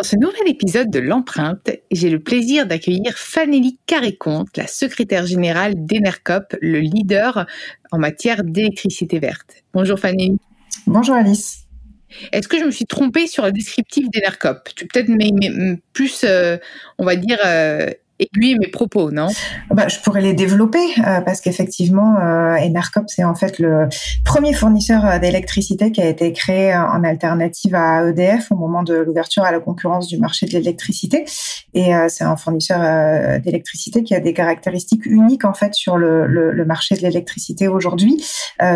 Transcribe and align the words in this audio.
Dans 0.00 0.04
ce 0.04 0.16
nouvel 0.16 0.48
épisode 0.48 0.88
de 0.88 0.98
l'empreinte, 0.98 1.70
j'ai 1.90 2.08
le 2.08 2.20
plaisir 2.20 2.66
d'accueillir 2.66 3.18
Fanélie 3.18 3.78
Carré-Comte, 3.84 4.56
la 4.56 4.66
secrétaire 4.66 5.26
générale 5.26 5.74
d'Enercop, 5.76 6.56
le 6.62 6.78
leader 6.78 7.44
en 7.90 7.98
matière 7.98 8.42
d'électricité 8.42 9.18
verte. 9.18 9.56
Bonjour 9.74 9.98
Fanélie. 9.98 10.38
Bonjour 10.86 11.16
Alice. 11.16 11.66
Est-ce 12.32 12.48
que 12.48 12.58
je 12.58 12.64
me 12.64 12.70
suis 12.70 12.86
trompée 12.86 13.26
sur 13.26 13.44
le 13.44 13.52
descriptif 13.52 14.08
d'Enercop? 14.08 14.70
Tu 14.74 14.86
peut-être 14.86 15.10
mais, 15.10 15.32
plus, 15.92 16.24
euh, 16.24 16.56
on 16.96 17.04
va 17.04 17.16
dire, 17.16 17.36
euh, 17.44 17.90
aiguiller 18.20 18.56
mes 18.58 18.68
propos, 18.68 19.10
non? 19.10 19.28
Bah, 19.70 19.88
Je 19.88 19.98
pourrais 20.00 20.20
les 20.20 20.34
développer 20.34 20.78
euh, 20.78 21.20
parce 21.20 21.40
qu'effectivement, 21.40 22.16
euh, 22.18 22.56
Enercop, 22.56 23.04
c'est 23.08 23.24
en 23.24 23.34
fait 23.34 23.58
le 23.58 23.88
premier 24.24 24.52
fournisseur 24.52 25.04
euh, 25.04 25.18
d'électricité 25.18 25.92
qui 25.92 26.00
a 26.00 26.06
été 26.06 26.32
créé 26.32 26.72
euh, 26.72 26.82
en 26.82 27.04
alternative 27.04 27.74
à 27.74 28.08
EDF 28.08 28.52
au 28.52 28.56
moment 28.56 28.82
de 28.82 28.94
l'ouverture 28.94 29.44
à 29.44 29.52
la 29.52 29.60
concurrence 29.60 30.06
du 30.06 30.18
marché 30.18 30.46
de 30.46 30.52
l'électricité. 30.52 31.24
Et 31.72 31.92
c'est 32.08 32.24
un 32.24 32.36
fournisseur 32.36 33.40
d'électricité 33.40 34.02
qui 34.02 34.12
a 34.16 34.18
des 34.18 34.34
caractéristiques 34.34 35.06
uniques 35.06 35.44
en 35.44 35.54
fait 35.54 35.72
sur 35.74 35.96
le, 35.96 36.64
marché 36.66 36.96
de 36.96 37.02
l'électricité 37.02 37.68
aujourd'hui, 37.68 38.24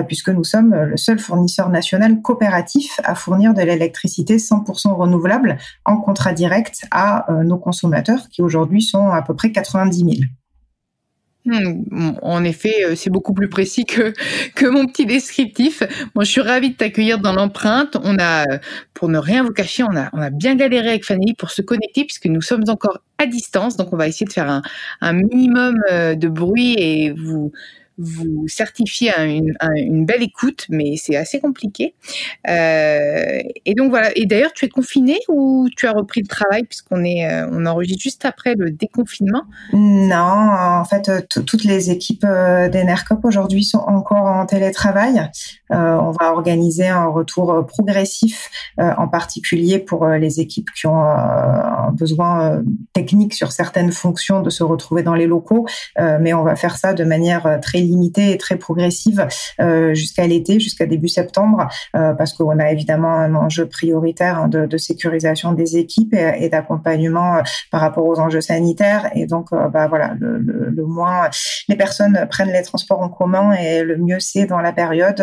puisque 0.06 0.28
nous 0.28 0.44
sommes 0.44 0.72
le 0.74 0.96
seul 0.96 1.18
fournisseur 1.18 1.70
national 1.70 2.22
coopératif 2.22 3.00
à 3.02 3.16
fournir 3.16 3.52
de 3.52 3.62
l'électricité 3.62 4.36
100% 4.36 4.94
renouvelable 4.94 5.58
en 5.84 5.96
contrat 5.96 6.32
direct 6.32 6.86
à 6.92 7.26
nos 7.44 7.58
consommateurs 7.58 8.28
qui 8.30 8.42
aujourd'hui 8.42 8.80
sont 8.80 9.08
à 9.08 9.22
peu 9.22 9.33
près 9.34 9.52
90 9.52 9.98
000. 9.98 10.10
Hmm, 11.46 12.12
en 12.22 12.42
effet, 12.42 12.86
euh, 12.86 12.94
c'est 12.96 13.10
beaucoup 13.10 13.34
plus 13.34 13.50
précis 13.50 13.84
que, 13.84 14.14
que 14.54 14.66
mon 14.66 14.86
petit 14.86 15.04
descriptif. 15.04 15.82
Moi, 16.14 16.24
je 16.24 16.30
suis 16.30 16.40
ravie 16.40 16.70
de 16.70 16.76
t'accueillir 16.76 17.18
dans 17.18 17.34
l'empreinte. 17.34 17.98
On 18.02 18.16
a, 18.18 18.46
pour 18.94 19.10
ne 19.10 19.18
rien 19.18 19.42
vous 19.42 19.52
cacher, 19.52 19.82
on 19.82 19.94
a, 19.94 20.08
on 20.14 20.22
a 20.22 20.30
bien 20.30 20.54
galéré 20.54 20.88
avec 20.88 21.04
Fanny 21.04 21.34
pour 21.34 21.50
se 21.50 21.60
connecter 21.60 22.04
puisque 22.04 22.26
nous 22.26 22.40
sommes 22.40 22.64
encore 22.68 23.00
à 23.18 23.26
distance. 23.26 23.76
Donc, 23.76 23.92
on 23.92 23.96
va 23.98 24.08
essayer 24.08 24.26
de 24.26 24.32
faire 24.32 24.50
un, 24.50 24.62
un 25.02 25.12
minimum 25.12 25.76
euh, 25.92 26.14
de 26.14 26.28
bruit 26.28 26.76
et 26.78 27.10
vous, 27.10 27.52
vous 27.98 28.48
certifiez 28.48 29.12
une, 29.18 29.54
une 29.76 30.04
belle 30.04 30.22
écoute, 30.22 30.66
mais 30.68 30.96
c'est 30.96 31.16
assez 31.16 31.40
compliqué. 31.40 31.94
Euh, 32.48 33.40
et 33.64 33.74
donc 33.74 33.90
voilà. 33.90 34.10
Et 34.16 34.26
d'ailleurs, 34.26 34.52
tu 34.52 34.64
es 34.64 34.68
confiné 34.68 35.18
ou 35.28 35.68
tu 35.76 35.86
as 35.86 35.92
repris 35.92 36.20
le 36.20 36.26
travail 36.26 36.64
puisqu'on 36.64 37.04
est, 37.04 37.30
euh, 37.30 37.48
on 37.52 37.66
enregistre 37.66 38.02
juste 38.02 38.24
après 38.24 38.54
le 38.56 38.70
déconfinement? 38.70 39.42
Non, 39.72 40.16
en 40.16 40.84
fait, 40.84 41.08
euh, 41.08 41.20
toutes 41.30 41.64
les 41.64 41.90
équipes 41.90 42.26
d'Enercop 42.26 43.24
aujourd'hui 43.24 43.64
sont 43.64 43.78
encore 43.78 44.26
en 44.26 44.46
télétravail. 44.46 45.30
On 45.70 46.12
va 46.12 46.32
organiser 46.32 46.86
un 46.88 47.06
retour 47.06 47.66
progressif, 47.66 48.50
en 48.78 49.08
particulier 49.08 49.78
pour 49.78 50.06
les 50.06 50.40
équipes 50.40 50.68
qui 50.76 50.86
ont 50.86 51.02
un 51.02 51.90
besoin 51.92 52.62
technique 52.92 53.34
sur 53.34 53.50
certaines 53.50 53.90
fonctions 53.90 54.40
de 54.40 54.50
se 54.50 54.62
retrouver 54.62 55.02
dans 55.02 55.14
les 55.14 55.26
locaux, 55.26 55.66
mais 55.98 56.32
on 56.32 56.44
va 56.44 56.54
faire 56.54 56.76
ça 56.76 56.94
de 56.94 57.04
manière 57.04 57.58
très 57.60 57.80
limitée 57.84 58.32
et 58.32 58.38
très 58.38 58.56
progressive 58.56 59.26
euh, 59.60 59.94
jusqu'à 59.94 60.26
l'été, 60.26 60.60
jusqu'à 60.60 60.86
début 60.86 61.08
septembre, 61.08 61.68
euh, 61.96 62.12
parce 62.14 62.32
qu'on 62.32 62.58
a 62.58 62.70
évidemment 62.70 63.14
un 63.14 63.34
enjeu 63.34 63.66
prioritaire 63.66 64.38
hein, 64.38 64.48
de, 64.48 64.76
sécurisation 64.76 65.52
des 65.52 65.76
équipes 65.76 66.14
et, 66.14 66.48
d'accompagnement 66.48 67.36
euh, 67.36 67.42
par 67.70 67.80
rapport 67.80 68.06
aux 68.06 68.18
enjeux 68.18 68.40
sanitaires. 68.40 69.10
Et 69.14 69.26
donc, 69.26 69.50
bah 69.52 69.86
voilà, 69.88 70.14
le, 70.18 70.38
le, 70.38 70.70
le, 70.70 70.84
moins 70.84 71.30
les 71.68 71.76
personnes 71.76 72.26
prennent 72.30 72.52
les 72.52 72.62
transports 72.62 73.00
en 73.00 73.08
commun 73.08 73.52
et 73.52 73.82
le 73.82 73.96
mieux 73.96 74.20
c'est 74.20 74.46
dans 74.46 74.60
la 74.60 74.72
période, 74.72 75.22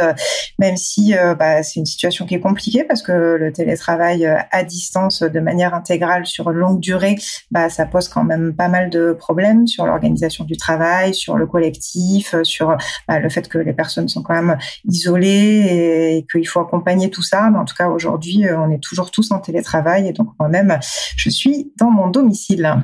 même 0.60 0.78
si 0.78 1.14
bah, 1.38 1.64
c'est 1.64 1.80
une 1.80 1.86
situation 1.86 2.26
qui 2.26 2.36
est 2.36 2.40
compliquée 2.40 2.84
parce 2.84 3.02
que 3.02 3.12
le 3.12 3.52
télétravail 3.52 4.26
à 4.26 4.64
distance 4.64 5.22
de 5.22 5.40
manière 5.40 5.74
intégrale 5.74 6.26
sur 6.26 6.52
longue 6.52 6.80
durée, 6.80 7.16
bah, 7.52 7.70
ça 7.70 7.86
pose 7.86 8.08
quand 8.08 8.24
même 8.24 8.54
pas 8.54 8.68
mal 8.68 8.90
de 8.90 9.14
problèmes 9.14 9.68
sur 9.68 9.86
l'organisation 9.86 10.44
du 10.46 10.58
travail, 10.58 11.14
sur 11.14 11.38
le 11.38 11.46
collectif, 11.46 12.36
sur 12.52 12.78
bah, 13.08 13.20
le 13.20 13.30
fait 13.30 13.48
que 13.48 13.58
les 13.58 13.74
personnes 13.74 14.08
sont 14.08 14.22
quand 14.22 14.34
même 14.34 14.58
isolées 14.86 16.18
et, 16.18 16.28
qu'il 16.32 16.48
faut 16.48 16.60
accompagner 16.60 17.10
tout 17.10 17.24
ça. 17.24 17.50
Mais 17.50 17.58
en 17.58 17.66
tout 17.66 17.76
cas, 17.76 17.90
aujourd'hui, 17.90 18.46
euh, 18.46 18.60
on 18.60 18.70
est 18.72 18.82
toujours 18.82 19.12
tous 19.12 19.32
en 19.32 19.40
télétravail 19.40 20.08
et 20.08 20.14
donc 20.14 20.30
moi-même, 20.40 20.80
je 21.16 21.30
suis 21.30 21.72
dans 21.78 21.90
mon 21.90 22.10
domicile. 22.10 22.84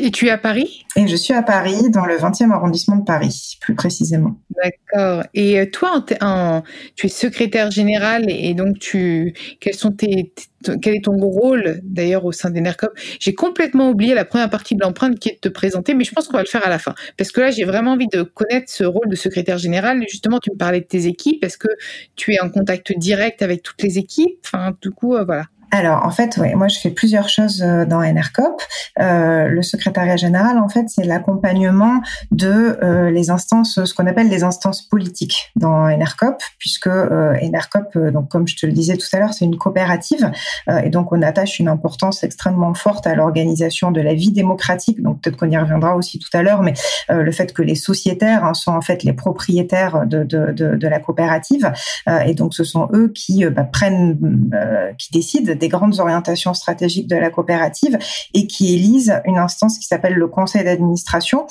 Et 0.00 0.10
tu 0.10 0.26
es 0.26 0.30
à 0.30 0.38
Paris? 0.38 0.84
Et 0.96 1.06
je 1.08 1.16
suis 1.16 1.34
à 1.34 1.42
Paris, 1.42 1.90
dans 1.90 2.06
le 2.06 2.16
20e 2.16 2.52
arrondissement 2.52 2.96
de 2.96 3.04
Paris, 3.04 3.58
plus 3.60 3.74
précisément. 3.74 4.36
D'accord. 4.62 5.24
Et 5.34 5.58
euh, 5.58 5.66
toi, 5.70 6.04
en, 6.20 6.62
tu 6.94 7.06
es 7.06 7.08
secrétaire 7.08 7.70
général 7.70 8.26
et 8.28 8.54
donc 8.54 8.78
tu, 8.78 9.34
quels 9.60 9.74
sont 9.74 9.90
tes, 9.90 10.32
quel 10.80 10.94
est 10.94 11.04
ton 11.04 11.16
rôle 11.16 11.80
d'ailleurs 11.82 12.24
au 12.24 12.32
sein 12.32 12.50
d'Enercop? 12.50 12.92
J'ai 13.18 13.34
complètement 13.34 13.90
oublié 13.90 14.14
la 14.14 14.24
première 14.24 14.50
partie 14.50 14.76
de 14.76 14.80
l'empreinte 14.80 15.18
qui 15.18 15.30
est 15.30 15.34
de 15.34 15.40
te 15.40 15.48
présenter, 15.48 15.94
mais 15.94 16.04
je 16.04 16.12
pense 16.12 16.28
qu'on 16.28 16.36
va 16.36 16.42
le 16.42 16.48
faire 16.48 16.66
à 16.66 16.70
la 16.70 16.78
fin. 16.78 16.94
Parce 17.16 17.32
que 17.32 17.40
là, 17.40 17.50
j'ai 17.50 17.64
vraiment 17.64 17.92
envie 17.92 18.08
de 18.12 18.22
connaître 18.22 18.70
ce 18.70 18.84
rôle 18.84 19.08
de 19.08 19.16
secrétaire 19.16 19.58
général. 19.58 20.04
Justement, 20.08 20.38
tu 20.38 20.50
me 20.52 20.56
parlais 20.56 20.80
de 20.80 20.86
tes 20.86 21.06
équipes. 21.06 21.44
Est-ce 21.44 21.58
que 21.58 21.68
tu 22.14 22.34
es 22.34 22.40
en 22.40 22.50
contact 22.50 22.96
direct 22.96 23.42
avec 23.42 23.62
toutes 23.62 23.82
les 23.82 23.98
équipes? 23.98 24.38
Enfin, 24.44 24.76
du 24.80 24.90
coup, 24.90 25.16
euh, 25.16 25.24
voilà 25.24 25.46
alors, 25.70 26.04
en 26.06 26.10
fait, 26.10 26.38
oui, 26.40 26.54
moi, 26.54 26.68
je 26.68 26.78
fais 26.78 26.90
plusieurs 26.90 27.28
choses 27.28 27.62
euh, 27.62 27.84
dans 27.84 28.00
NRCOP. 28.00 28.62
Euh, 29.00 29.48
le 29.48 29.62
secrétariat 29.62 30.16
général, 30.16 30.58
en 30.58 30.68
fait, 30.68 30.86
c'est 30.88 31.04
l'accompagnement 31.04 32.00
de 32.30 32.78
euh, 32.82 33.10
les 33.10 33.30
instances, 33.30 33.84
ce 33.84 33.94
qu'on 33.94 34.06
appelle 34.06 34.28
les 34.28 34.44
instances 34.44 34.82
politiques 34.82 35.52
dans 35.56 35.86
NRCOP, 35.88 36.42
puisque 36.58 36.86
euh, 36.86 37.34
NRCOP, 37.42 37.98
donc 38.12 38.28
comme 38.28 38.48
je 38.48 38.56
te 38.56 38.66
le 38.66 38.72
disais 38.72 38.96
tout 38.96 39.06
à 39.12 39.18
l'heure, 39.18 39.34
c'est 39.34 39.44
une 39.44 39.58
coopérative, 39.58 40.30
et 40.84 40.90
donc 40.90 41.12
on 41.12 41.22
attache 41.22 41.58
une 41.58 41.68
importance 41.68 42.24
extrêmement 42.24 42.74
forte 42.74 43.06
à 43.06 43.14
l'organisation 43.14 43.90
de 43.90 44.00
la 44.00 44.14
vie 44.14 44.32
démocratique. 44.32 45.02
Donc 45.02 45.20
peut-être 45.20 45.36
qu'on 45.36 45.50
y 45.50 45.56
reviendra 45.56 45.96
aussi 45.96 46.18
tout 46.18 46.28
à 46.32 46.42
l'heure, 46.42 46.62
mais 46.62 46.74
le 47.08 47.30
fait 47.32 47.52
que 47.52 47.62
les 47.62 47.74
sociétaires 47.74 48.44
hein, 48.44 48.54
sont 48.54 48.72
en 48.72 48.80
fait 48.80 49.02
les 49.02 49.12
propriétaires 49.12 50.06
de, 50.06 50.24
de, 50.24 50.52
de, 50.52 50.76
de 50.76 50.88
la 50.88 51.00
coopérative, 51.00 51.72
et 52.24 52.34
donc 52.34 52.54
ce 52.54 52.64
sont 52.64 52.88
eux 52.92 53.12
qui 53.14 53.44
bah, 53.46 53.64
prennent, 53.64 54.18
qui 54.98 55.10
décident 55.12 55.57
des 55.58 55.68
grandes 55.68 56.00
orientations 56.00 56.54
stratégiques 56.54 57.08
de 57.08 57.16
la 57.16 57.30
coopérative 57.30 57.98
et 58.34 58.46
qui 58.46 58.74
élise 58.74 59.20
une 59.24 59.38
instance 59.38 59.78
qui 59.78 59.86
s'appelle 59.86 60.14
le 60.14 60.26
conseil 60.28 60.64
d'administration, 60.64 61.46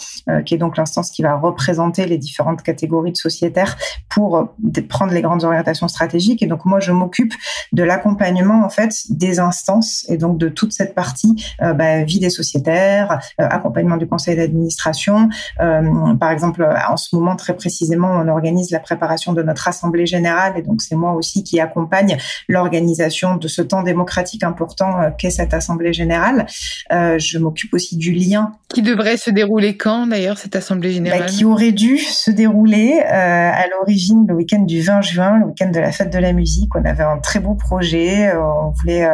qui 0.45 0.55
est 0.55 0.57
donc 0.57 0.77
l'instance 0.77 1.11
qui 1.11 1.21
va 1.21 1.35
représenter 1.35 2.05
les 2.05 2.17
différentes 2.17 2.61
catégories 2.63 3.11
de 3.11 3.17
sociétaires 3.17 3.77
pour 4.09 4.49
prendre 4.89 5.13
les 5.13 5.21
grandes 5.21 5.43
orientations 5.43 5.87
stratégiques. 5.87 6.41
Et 6.43 6.47
donc 6.47 6.65
moi, 6.65 6.79
je 6.79 6.91
m'occupe 6.91 7.33
de 7.71 7.83
l'accompagnement 7.83 8.65
en 8.65 8.69
fait 8.69 8.93
des 9.09 9.39
instances 9.39 10.05
et 10.09 10.17
donc 10.17 10.37
de 10.37 10.49
toute 10.49 10.73
cette 10.73 10.95
partie 10.95 11.45
bah, 11.59 12.03
vie 12.03 12.19
des 12.19 12.29
sociétaires, 12.29 13.19
accompagnement 13.37 13.97
du 13.97 14.07
conseil 14.07 14.35
d'administration. 14.35 15.29
par 15.57 16.31
exemple, 16.31 16.67
en 16.89 16.97
ce 16.97 17.15
moment 17.15 17.35
très 17.35 17.55
précisément, 17.55 18.09
on 18.09 18.27
organise 18.27 18.71
la 18.71 18.79
préparation 18.79 19.33
de 19.33 19.43
notre 19.43 19.67
assemblée 19.67 20.05
générale 20.05 20.53
et 20.57 20.61
donc 20.61 20.81
c'est 20.81 20.95
moi 20.95 21.13
aussi 21.13 21.43
qui 21.43 21.59
accompagne 21.59 22.17
l'organisation 22.47 23.35
de 23.37 23.47
ce 23.47 23.61
temps 23.61 23.83
démocratique 23.97 24.43
important 24.43 25.01
euh, 25.01 25.09
qu'est 25.17 25.31
cette 25.31 25.55
assemblée 25.55 25.91
générale. 25.91 26.45
Euh, 26.91 27.17
je 27.17 27.39
m'occupe 27.39 27.73
aussi 27.73 27.97
du 27.97 28.11
lien. 28.11 28.51
Qui 28.69 28.83
devrait 28.83 29.17
se 29.17 29.31
dérouler 29.31 29.75
quand 29.75 30.05
d'ailleurs 30.05 30.37
cette 30.37 30.55
assemblée 30.55 30.89
bah, 30.89 30.95
générale? 30.95 31.25
Qui 31.25 31.45
aurait 31.45 31.71
dû 31.71 31.97
se 31.97 32.29
dérouler 32.29 32.99
euh, 33.01 33.51
à 33.53 33.65
l'origine 33.71 34.25
le 34.27 34.35
week-end 34.35 34.59
du 34.59 34.81
20 34.81 35.01
juin, 35.01 35.39
le 35.39 35.45
week-end 35.47 35.71
de 35.71 35.79
la 35.79 35.91
fête 35.91 36.13
de 36.13 36.19
la 36.19 36.31
musique. 36.31 36.75
On 36.75 36.85
avait 36.85 37.03
un 37.03 37.17
très 37.17 37.39
beau 37.39 37.55
projet. 37.55 38.31
On 38.35 38.71
voulait, 38.79 39.09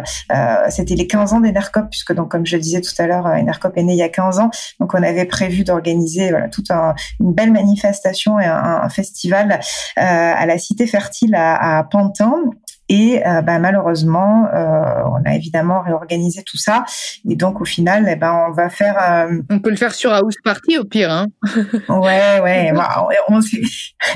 c'était 0.70 0.96
les 0.96 1.08
15 1.08 1.34
ans 1.34 1.40
d'Enercop 1.40 1.86
puisque 1.90 2.14
donc 2.14 2.30
comme 2.30 2.46
je 2.46 2.58
le 2.58 2.62
disais 2.62 2.82
tout 2.82 2.94
à 2.98 3.08
l'heure, 3.08 3.26
Enercop 3.26 3.78
est 3.78 3.84
né 3.84 3.94
il 3.94 4.00
y 4.00 4.04
a 4.04 4.10
15 4.10 4.40
ans. 4.40 4.50
Donc 4.80 4.94
on 4.94 5.02
avait 5.02 5.26
prévu 5.26 5.64
d'organiser 5.64 6.32
voilà, 6.32 6.50
toute 6.50 6.72
une 6.72 7.34
belle 7.34 7.52
manifestation 7.52 8.40
et 8.40 8.46
un, 8.46 8.90
festival 8.90 9.60
à 9.96 10.46
la 10.46 10.58
Cité 10.58 10.88
Fertile 10.88 11.36
à, 11.36 11.78
à 11.78 11.84
Pantin 11.84 12.34
et 12.90 13.26
euh, 13.26 13.42
bah, 13.42 13.60
malheureusement, 13.60 14.48
euh, 14.54 14.84
on 15.06 15.30
a 15.30 15.36
évidemment 15.36 15.82
réorganisé 15.82 16.44
tout 16.44 16.58
ça. 16.58 16.84
Et 17.30 17.36
donc 17.36 17.62
au 17.62 17.66
final, 17.66 18.08
eh 18.10 18.16
ben, 18.16 18.48
on 18.50 18.52
va 18.52 18.70
faire. 18.70 18.98
Euh, 19.02 19.42
on 19.50 19.60
peut 19.60 19.70
le 19.70 19.78
faire 19.78 19.94
sur 19.94 20.12
House 20.12 20.36
Party 20.44 20.78
au 20.78 20.84
pire. 20.84 21.12
Hein 21.12 21.28
ouais, 21.90 22.42
ouais. 22.42 22.72
bah, 22.76 23.08
on 23.30 23.42
s'est 23.42 23.62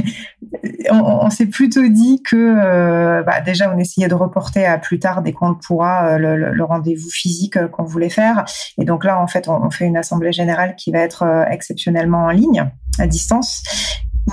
on, 0.92 1.30
s'est 1.30 1.46
plutôt 1.46 1.88
dit 1.88 2.22
que 2.24 3.24
bah, 3.24 3.40
déjà 3.42 3.74
on 3.74 3.80
essayait 3.80 4.10
de 4.10 4.16
reporter 4.16 4.66
à 4.66 4.78
plus 4.78 5.00
tard 5.00 5.22
dès 5.22 5.32
qu'on 5.32 5.50
le 5.50 5.58
pourra 5.58 6.18
le, 6.18 6.36
le, 6.36 6.64
rendez-vous 6.64 7.10
physique 7.10 7.58
qu'on 7.68 7.84
voulait 7.84 8.10
faire. 8.10 8.44
Et 8.78 8.84
donc 8.84 9.06
là, 9.06 9.22
en 9.22 9.28
fait, 9.28 9.48
on, 9.48 9.66
on 9.66 9.72
fait 9.72 9.86
une 9.86 9.98
assemblée 9.98 10.34
générale 10.34 10.76
qui 10.76 10.92
va 10.92 11.00
être 11.00 11.46
exceptionnellement 11.50 12.26
en 12.26 12.32
ligne 12.32 12.70
à 13.00 13.08
distance 13.08 13.64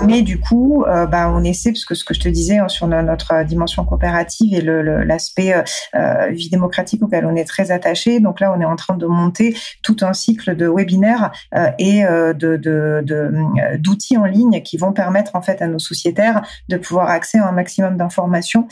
mais 0.03 0.21
du 0.21 0.39
coup, 0.39 0.83
euh, 0.83 1.05
bah, 1.05 1.31
on 1.33 1.43
essaie, 1.43 1.71
parce 1.71 1.85
que 1.85 1.95
ce 1.95 2.03
que 2.03 2.13
je 2.13 2.19
te 2.19 2.27
disais 2.27 2.57
hein, 2.57 2.67
sur 2.67 2.87
notre 2.87 3.33
euh, 3.33 3.43
dimension 3.43 3.85
coopérative 3.85 4.53
et 4.53 4.61
l'aspect 4.61 5.53
euh, 5.95 6.27
vie 6.31 6.49
démocratique 6.49 7.01
auquel 7.01 7.25
on 7.25 7.35
est 7.35 7.45
très 7.45 7.71
attaché. 7.71 8.19
Donc 8.19 8.39
là, 8.39 8.53
on 8.55 8.59
est 8.59 8.65
en 8.65 8.75
train 8.75 8.97
de 8.97 9.05
monter 9.05 9.55
tout 9.83 9.95
un 10.01 10.13
cycle 10.13 10.55
de 10.55 10.67
webinaires 10.67 11.31
et 11.79 12.03
d'outils 13.79 14.17
en 14.17 14.25
ligne 14.25 14.61
qui 14.61 14.77
vont 14.77 14.91
permettre 14.91 15.35
en 15.35 15.41
fait 15.41 15.61
à 15.61 15.67
nos 15.67 15.79
sociétaires 15.79 16.41
de 16.69 16.77
pouvoir 16.77 17.09
accéder 17.09 17.43
à 17.43 17.47
un 17.47 17.51
maximum 17.51 17.97
d'informations 17.97 18.67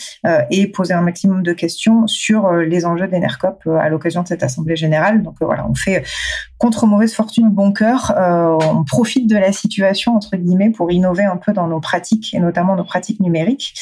et 0.49 0.67
poser 0.67 0.93
un 0.93 1.01
maximum 1.01 1.43
de 1.43 1.53
questions 1.53 2.07
sur 2.07 2.51
les 2.53 2.85
enjeux 2.85 3.07
d'Enercop 3.07 3.67
à 3.67 3.89
l'occasion 3.89 4.23
de 4.23 4.27
cette 4.27 4.43
assemblée 4.43 4.75
générale. 4.75 5.21
Donc 5.23 5.35
voilà, 5.41 5.67
on 5.69 5.75
fait 5.75 6.03
contre 6.57 6.85
mauvaise 6.85 7.13
fortune 7.13 7.49
bon 7.49 7.71
cœur, 7.71 8.13
on 8.17 8.83
profite 8.83 9.29
de 9.29 9.37
la 9.37 9.51
situation 9.51 10.15
entre 10.15 10.35
guillemets 10.35 10.69
pour 10.69 10.91
innover 10.91 11.12
un 11.21 11.37
peu 11.37 11.53
dans 11.53 11.67
nos 11.67 11.79
pratiques 11.79 12.33
et 12.33 12.39
notamment 12.39 12.75
nos 12.75 12.83
pratiques 12.83 13.19
numériques. 13.19 13.73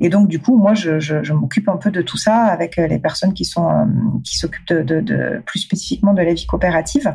Et 0.00 0.08
donc 0.08 0.28
du 0.28 0.38
coup, 0.38 0.56
moi, 0.56 0.74
je, 0.74 1.32
m'occupe 1.32 1.68
un 1.68 1.76
peu 1.76 1.90
de 1.90 2.02
tout 2.02 2.16
ça 2.16 2.44
avec 2.44 2.78
euh, 2.78 2.86
les 2.86 2.98
personnes 2.98 3.34
qui 3.34 3.44
sont 3.44 3.68
euh, 3.68 3.84
qui 4.24 4.38
s'occupent 4.38 4.72
de, 4.72 5.42
plus 5.44 5.60
spécifiquement 5.60 6.14
de 6.14 6.22
la 6.22 6.32
vie 6.32 6.46
coopérative. 6.46 7.14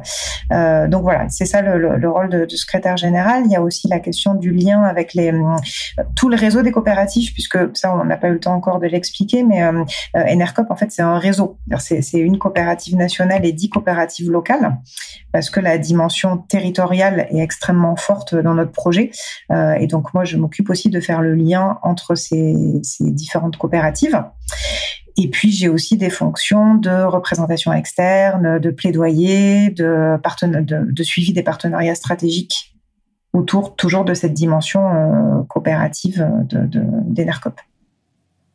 Euh, 0.52 0.88
donc 0.88 1.04
voilà, 1.04 1.28
c'est 1.30 1.46
ça 1.46 1.62
le, 1.62 1.98
le, 1.98 2.10
rôle 2.10 2.30
de, 2.30 2.48
secrétaire 2.56 2.98
général. 2.98 3.44
Il 3.46 3.52
y 3.52 3.56
a 3.56 3.62
aussi 3.62 3.88
la 3.88 4.00
question 4.00 4.36
du 4.36 4.52
lien 4.52 4.84
avec 4.84 5.14
les 5.14 5.31
tout 6.16 6.30
le 6.30 6.36
réseau 6.36 6.62
des 6.62 6.72
coopératives, 6.72 7.34
puisque 7.34 7.58
ça, 7.76 7.96
on 7.96 8.06
n'a 8.06 8.18
pas 8.18 8.28
eu 8.28 8.34
le 8.34 8.40
temps 8.40 8.54
encore 8.54 8.80
de 8.80 8.88
l'expliquer, 8.88 9.44
mais 9.44 9.64
euh, 9.64 9.84
en 10.16 10.76
fait, 10.76 10.92
c'est 10.92 11.02
un 11.02 11.18
réseau. 11.18 11.58
C'est 11.80 12.14
une 12.14 12.38
coopérative 12.38 12.96
nationale 12.96 13.46
et 13.46 13.52
dix 13.52 13.69
coopératives 13.69 14.31
locales, 14.31 14.78
parce 15.31 15.50
que 15.50 15.60
la 15.60 15.78
dimension 15.78 16.38
territoriale 16.38 17.28
est 17.31 17.40
extrêmement 17.40 17.96
forte 17.96 18.36
dans 18.36 18.54
notre 18.54 18.72
projet. 18.72 19.12
Et 19.80 19.88
donc 19.88 20.13
moi, 20.13 20.24
je 20.24 20.38
m'occupe 20.38 20.69
aussi 20.69 20.89
de 20.89 21.00
faire 21.00 21.21
le 21.21 21.36
lien 21.36 21.80
entre 21.83 22.15
ces, 22.15 22.54
différentes 23.00 23.57
coopératives. 23.57 24.24
Et 25.15 25.30
puis 25.30 25.51
j'ai 25.51 25.69
aussi 25.69 25.95
des 25.95 26.10
fonctions 26.10 26.75
de 26.75 27.04
représentation 27.04 27.71
externe, 27.71 28.60
de 28.60 28.71
plaidoyer, 28.71 29.69
de, 29.69 30.18
de, 30.92 31.04
suivi 31.04 31.33
des 31.33 31.44
partenariats 31.44 31.95
stratégiques 31.95 32.75
autour 33.31 33.75
toujours 33.75 34.06
de 34.06 34.13
cette 34.13 34.33
dimension 34.33 34.88
euh, 34.89 35.44
coopérative 35.44 36.27
d'Enercop. 37.06 37.59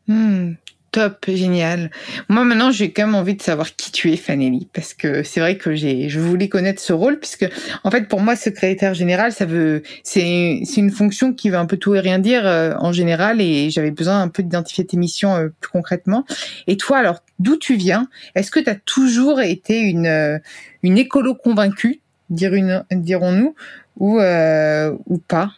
De, 0.08 0.14
hmm. 0.14 0.56
Top, 0.98 1.26
génial. 1.28 1.92
Moi 2.28 2.42
maintenant, 2.42 2.72
j'ai 2.72 2.90
quand 2.90 3.06
même 3.06 3.14
envie 3.14 3.36
de 3.36 3.42
savoir 3.42 3.76
qui 3.76 3.92
tu 3.92 4.10
es, 4.10 4.16
Fanelli, 4.16 4.66
parce 4.72 4.94
que 4.94 5.22
c'est 5.22 5.38
vrai 5.38 5.56
que 5.56 5.76
j'ai, 5.76 6.08
je 6.08 6.18
voulais 6.18 6.48
connaître 6.48 6.82
ce 6.82 6.92
rôle, 6.92 7.20
puisque 7.20 7.48
en 7.84 7.90
fait, 7.92 8.08
pour 8.08 8.20
moi, 8.20 8.34
secrétaire 8.34 8.94
général, 8.94 9.30
ça 9.30 9.44
veut, 9.44 9.84
c'est, 10.02 10.60
c'est 10.64 10.80
une 10.80 10.90
fonction 10.90 11.32
qui 11.32 11.50
veut 11.50 11.56
un 11.56 11.66
peu 11.66 11.76
tout 11.76 11.94
et 11.94 12.00
rien 12.00 12.18
dire 12.18 12.44
euh, 12.44 12.74
en 12.80 12.92
général, 12.92 13.40
et 13.40 13.70
j'avais 13.70 13.92
besoin 13.92 14.20
un 14.20 14.26
peu 14.26 14.42
d'identifier 14.42 14.84
tes 14.86 14.96
missions 14.96 15.36
euh, 15.36 15.50
plus 15.60 15.70
concrètement. 15.70 16.24
Et 16.66 16.76
toi, 16.76 16.98
alors, 16.98 17.22
d'où 17.38 17.56
tu 17.56 17.76
viens? 17.76 18.08
Est-ce 18.34 18.50
que 18.50 18.58
tu 18.58 18.68
as 18.68 18.74
toujours 18.74 19.40
été 19.40 19.78
une 19.78 20.08
euh, 20.08 20.38
une 20.82 20.98
écolo 20.98 21.36
convaincue, 21.36 22.00
dirons-nous, 22.28 23.54
ou 23.98 24.18
ou 24.18 25.18
pas? 25.28 25.52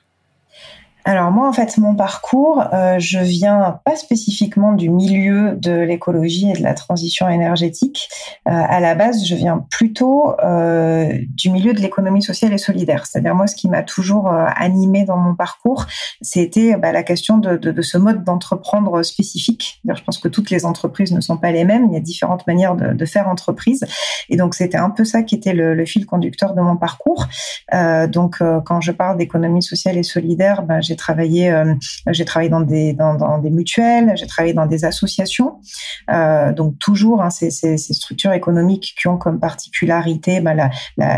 Alors 1.04 1.30
moi, 1.30 1.48
en 1.48 1.52
fait, 1.52 1.78
mon 1.78 1.94
parcours, 1.94 2.62
euh, 2.72 2.98
je 2.98 3.18
viens 3.18 3.80
pas 3.84 3.96
spécifiquement 3.96 4.72
du 4.72 4.90
milieu 4.90 5.56
de 5.56 5.72
l'écologie 5.72 6.50
et 6.50 6.52
de 6.54 6.62
la 6.62 6.74
transition 6.74 7.28
énergétique. 7.28 8.08
Euh, 8.48 8.50
à 8.52 8.80
la 8.80 8.94
base, 8.94 9.24
je 9.24 9.34
viens 9.34 9.64
plutôt 9.70 10.34
euh, 10.40 11.18
du 11.28 11.50
milieu 11.50 11.72
de 11.72 11.80
l'économie 11.80 12.22
sociale 12.22 12.52
et 12.52 12.58
solidaire. 12.58 13.06
C'est-à-dire 13.06 13.34
moi, 13.34 13.46
ce 13.46 13.56
qui 13.56 13.68
m'a 13.68 13.82
toujours 13.82 14.28
euh, 14.28 14.46
animé 14.56 15.04
dans 15.04 15.16
mon 15.16 15.34
parcours, 15.34 15.86
c'était 16.20 16.76
bah, 16.76 16.92
la 16.92 17.02
question 17.02 17.38
de, 17.38 17.56
de, 17.56 17.82
ce 17.82 17.96
mode 17.96 18.24
d'entreprendre 18.24 19.02
spécifique. 19.02 19.80
Je 19.88 20.02
pense 20.02 20.18
que 20.18 20.28
toutes 20.28 20.50
les 20.50 20.64
entreprises 20.64 21.12
ne 21.12 21.20
sont 21.20 21.36
pas 21.36 21.50
les 21.50 21.64
mêmes. 21.64 21.86
Il 21.90 21.94
y 21.94 21.96
a 21.96 22.00
différentes 22.00 22.46
manières 22.46 22.76
de, 22.76 23.04
faire 23.06 23.28
entreprise. 23.28 23.84
Et 24.28 24.36
donc, 24.36 24.54
c'était 24.54 24.76
un 24.76 24.90
peu 24.90 25.04
ça 25.04 25.22
qui 25.22 25.34
était 25.34 25.54
le, 25.54 25.84
fil 25.84 26.06
conducteur 26.06 26.54
de 26.54 26.60
mon 26.60 26.76
parcours. 26.76 27.26
Donc, 28.08 28.38
quand 28.64 28.80
je 28.80 28.92
parle 28.92 29.16
d'économie 29.16 29.62
sociale 29.62 29.96
et 29.96 30.02
solidaire, 30.02 30.62
bah, 30.62 30.80
j'ai 30.80 30.96
travaillé, 31.00 31.50
euh, 31.50 31.74
j'ai 32.08 32.24
travaillé 32.24 32.50
dans 32.50 32.60
des 32.60 33.50
mutuelles, 33.50 34.12
j'ai 34.14 34.26
travaillé 34.26 34.54
dans 34.54 34.66
des 34.66 34.84
associations. 34.84 35.60
Euh, 36.10 36.52
donc 36.52 36.78
toujours 36.78 37.22
hein, 37.22 37.30
ces, 37.30 37.50
structures 37.78 38.32
économiques 38.32 38.94
qui 38.98 39.08
ont 39.08 39.16
comme 39.16 39.40
particularité 39.40 40.40
bah, 40.40 40.54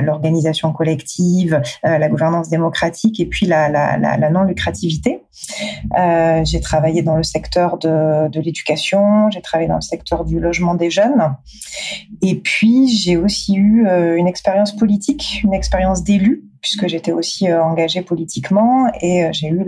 l'organisation 0.00 0.73
collective, 0.73 1.61
euh, 1.85 1.99
la 1.99 2.09
gouvernance 2.09 2.49
démocratique 2.49 3.21
et 3.21 3.26
puis 3.26 3.47
la, 3.47 4.30
non 4.30 4.45
lucrativité. 4.45 5.23
J'ai 6.45 6.61
travaillé 6.61 7.02
dans 7.02 7.16
le 7.16 7.23
secteur 7.23 7.78
de, 7.78 8.40
l'éducation, 8.40 9.30
j'ai 9.30 9.42
travaillé 9.42 9.68
dans 9.68 9.76
le 9.76 9.83
secteur 9.83 10.25
du 10.25 10.40
logement 10.40 10.75
des 10.75 10.90
jeunes. 10.90 11.37
Et 12.23 12.37
puis, 12.37 12.88
j'ai 12.88 13.16
aussi 13.16 13.57
eu 13.57 13.87
une 14.16 14.28
expérience 14.28 14.75
politique, 14.75 15.40
une 15.45 15.54
expérience 15.54 16.02
d'élu 16.04 16.51
puisque 16.62 16.87
j'étais 16.87 17.12
aussi 17.12 17.50
euh, 17.50 17.62
engagée 17.62 18.00
politiquement 18.00 18.90
et 19.00 19.25
euh, 19.25 19.28
j'ai 19.33 19.49
eu 19.49 19.66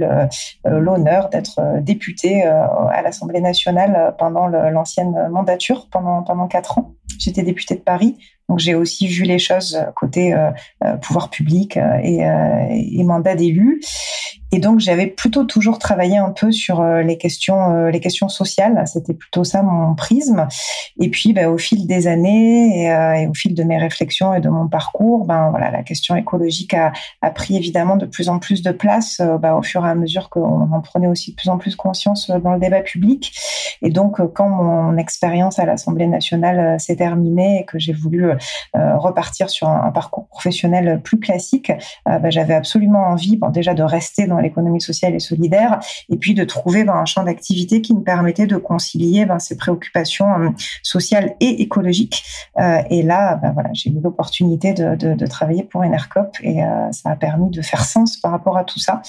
l'honneur 0.65 1.29
d'être 1.29 1.61
députée 1.81 2.43
à 2.45 3.03
l'Assemblée 3.03 3.41
nationale 3.41 4.15
pendant 4.19 4.47
l'ancienne 4.47 5.29
mandature, 5.31 5.89
pendant, 5.91 6.23
pendant 6.23 6.47
quatre 6.47 6.79
ans. 6.79 6.95
J'étais 7.19 7.43
députée 7.43 7.75
de 7.75 7.81
Paris, 7.81 8.17
donc 8.49 8.61
j'ai 8.61 8.75
aussi 8.75 9.07
vu 9.07 9.25
les 9.25 9.39
choses 9.39 9.85
côté 9.97 10.35
pouvoir 11.03 11.31
public 11.31 11.77
et, 12.03 12.21
et 12.21 13.05
mandat 13.05 13.35
d'élu. 13.35 13.81
Et 14.55 14.61
donc 14.61 14.79
j'avais 14.79 15.09
plutôt 15.09 15.43
toujours 15.43 15.81
travaillé 15.81 16.17
un 16.17 16.31
peu 16.31 16.53
sur 16.53 16.81
euh, 16.81 17.03
les 17.03 17.19
questions, 17.19 17.73
euh, 17.73 17.91
les 17.91 17.99
questions 17.99 18.29
sociales. 18.29 18.85
C'était 18.87 19.13
plutôt 19.13 19.43
ça 19.43 19.65
mon 19.65 19.97
prisme. 19.97 20.47
Et 21.01 21.11
puis 21.11 21.33
bah, 21.33 21.51
au 21.51 21.59
fil 21.59 21.89
des 21.89 22.07
années 22.07 22.89
euh, 22.89 23.15
et, 23.15 23.27
au 23.27 23.35
fil 23.35 23.57
de 23.57 23.65
mes 23.65 23.79
réflexions 23.79 24.33
et 24.33 24.41
de 24.41 24.49
mon 24.49 24.69
parcours, 24.69 25.25
ben 25.25 25.51
voilà, 25.51 25.73
la 25.73 25.83
question 25.83 26.15
écologique 26.15 26.73
a, 26.73 26.93
pris 27.33 27.57
évidemment 27.57 27.97
de 27.97 28.07
plus 28.07 28.29
en 28.29 28.39
plus 28.39 28.63
de 28.63 28.71
place 28.71 29.21
bah, 29.41 29.57
au 29.57 29.63
fur 29.63 29.85
et 29.85 29.91
à 29.91 29.97
mesure 29.97 30.31
qu'on 30.31 30.73
en 30.73 30.81
prenait 30.81 31.09
aussi 31.09 31.33
de 31.33 31.37
plus 31.37 31.49
en 31.49 31.59
plus 31.59 31.75
conscience 31.75 32.31
dans 32.31 32.53
le 32.53 32.61
débat 32.61 32.83
public. 32.83 33.37
Et 33.83 33.91
donc 33.91 34.21
quand 34.35 34.49
mon 34.49 34.97
expérience 34.99 35.59
à 35.59 35.65
l'Assemblée 35.65 36.07
nationale 36.07 36.79
s'est 36.79 36.95
terminée 36.95 37.63
et 37.63 37.65
que 37.65 37.81
j'ai 37.81 37.93
voulu 37.93 38.31
repartir 38.75 39.51
sur 39.51 39.69
un, 39.69 39.91
parcours 39.91 40.29
professionnel 40.29 41.01
plus 41.03 41.19
classique, 41.19 41.73
bah, 42.07 42.31
j'avais 42.31 42.55
absolument 42.55 43.09
envie, 43.09 43.37
bon, 43.37 43.49
déjà 43.49 43.75
de 43.75 43.83
rester 43.83 44.29
dans 44.29 44.44
l'économie 44.45 44.81
sociale 44.81 45.15
et 45.15 45.19
solidaire, 45.19 45.81
et 46.09 46.17
puis 46.17 46.35
de 46.35 46.45
trouver 46.45 46.85
ben, 46.85 46.95
un 46.95 47.05
champ 47.05 47.25
d'activité 47.25 47.81
qui 47.81 47.95
me 47.95 48.03
permettait 48.03 48.47
de 48.47 48.57
concilier 48.57 49.27
ben, 49.27 49.39
ces 49.39 49.57
préoccupations 49.57 50.55
sociales 50.83 51.35
et 51.41 51.63
écologiques. 51.63 52.25
et 52.91 53.03
là, 53.03 53.37
ben, 53.37 53.53
voilà, 53.53 53.71
j'ai 53.73 53.91
eu 53.91 54.01
l'opportunité 54.01 54.73
de, 54.73 55.27
travailler 55.27 55.65
pour 55.65 55.81
Enercop 55.81 56.37
et 56.43 56.61
ça 56.91 57.11
a 57.11 57.17
permis 57.17 57.51
de 57.51 57.63
faire 57.63 57.85
sens 57.85 58.17
par 58.19 58.31
rapport 58.31 58.57
à 58.59 58.65
tout 58.65 58.79
ça. 58.79 59.03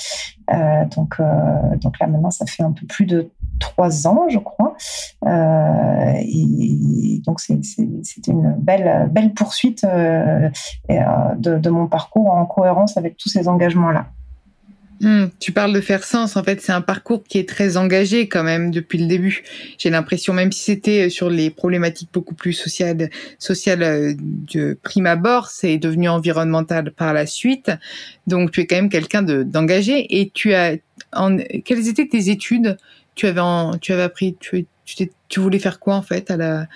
donc, 0.96 1.18
donc 1.82 2.00
là 2.00 2.08
maintenant, 2.08 2.32
ça 2.32 2.46
fait 2.46 2.64
un 2.64 2.72
peu 2.72 2.86
plus 2.86 3.06
de 3.06 3.30
trois 3.60 4.08
ans, 4.08 4.28
je 4.30 4.40
crois. 4.40 4.76
Euh, 5.26 6.14
et 6.20 7.22
donc 7.26 7.40
c'était 7.40 8.32
une 8.32 8.56
belle 8.58 9.10
belle 9.12 9.34
poursuite 9.34 9.84
euh, 9.84 10.50
euh, 10.90 11.36
de, 11.38 11.70
mon 11.70 11.88
parcours 11.88 12.32
en 12.32 12.46
cohérence 12.46 12.98
avec 12.98 13.18
tous 13.18 13.30
ces 13.30 13.48
engagements 13.48 13.92
Hmm, 15.02 15.26
tu 15.40 15.52
parles 15.52 15.74
de 15.74 15.82
faire 15.82 16.04
sens. 16.04 16.38
En 16.38 16.44
fait, 16.44 16.62
c'est 16.62 16.72
un 16.72 16.82
parcours 16.82 17.24
qui 17.24 17.38
est 17.38 17.48
très 17.48 17.76
engagé 17.76 18.30
quand 18.30 18.44
même 18.44 18.72
depuis 18.72 18.98
le 18.98 19.08
début. 19.08 19.44
J'ai 19.78 19.90
l'impression, 19.90 20.34
même 20.34 20.52
si 20.52 20.64
c'était 20.64 21.10
sur 21.10 21.30
les 21.30 21.50
problématiques 21.50 22.10
beaucoup 22.14 22.34
plus 22.34 22.54
sociales, 22.54 23.10
sociales 23.38 24.16
de 24.18 24.78
prime 24.82 25.06
abord, 25.06 25.50
c'est 25.50 25.78
devenu 25.78 26.08
environnemental 26.08 26.92
par 26.92 27.14
la 27.14 27.26
suite. 27.26 27.72
Donc, 28.26 28.52
tu 28.52 28.62
es 28.62 28.68
quand 28.68 28.78
même 28.78 28.90
quelqu'un 28.90 29.22
d'engagé. 29.22 30.20
Et 30.20 30.30
tu 30.34 30.54
as, 30.54 30.78
en, 31.12 31.38
quelles 31.38 31.88
étaient 31.90 32.08
tes 32.08 32.30
études? 32.30 32.78
Tu 33.16 33.28
avais, 33.28 33.42
tu 33.82 33.92
avais 33.92 34.04
appris, 34.04 34.36
tu, 34.40 34.66
tu, 34.86 35.10
tu, 35.28 35.40
voulais 35.40 35.60
faire 35.60 35.80
quoi 35.80 35.96
en 35.96 36.02
fait 36.02 36.32
à 36.32 36.38
la 36.38 36.68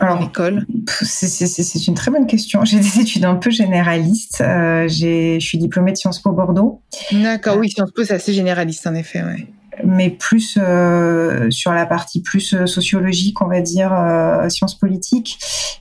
à 0.00 0.18
l'école 0.18 0.66
C'est 0.86 1.86
une 1.86 1.94
très 1.94 2.10
bonne 2.10 2.26
question. 2.26 2.64
J'ai 2.64 2.80
des 2.80 3.00
études 3.00 3.24
un 3.24 3.36
peu 3.36 3.50
généralistes. 3.50 4.40
Euh, 4.40 4.88
je 4.88 5.38
suis 5.40 5.58
diplômée 5.58 5.92
de 5.92 5.96
Sciences 5.96 6.20
Po 6.20 6.32
Bordeaux. 6.32 6.82
D'accord, 7.12 7.58
oui, 7.58 7.70
Sciences 7.70 7.92
Po, 7.92 8.04
c'est 8.04 8.14
assez 8.14 8.32
généraliste 8.32 8.86
en 8.86 8.94
effet. 8.94 9.22
Ouais. 9.22 9.46
Mais 9.84 10.10
plus 10.10 10.58
euh, 10.60 11.50
sur 11.50 11.72
la 11.72 11.86
partie 11.86 12.20
plus 12.22 12.54
euh, 12.54 12.66
sociologique, 12.66 13.40
on 13.40 13.46
va 13.46 13.60
dire, 13.60 13.92
euh, 13.92 14.48
sciences 14.48 14.78
politiques. 14.78 15.38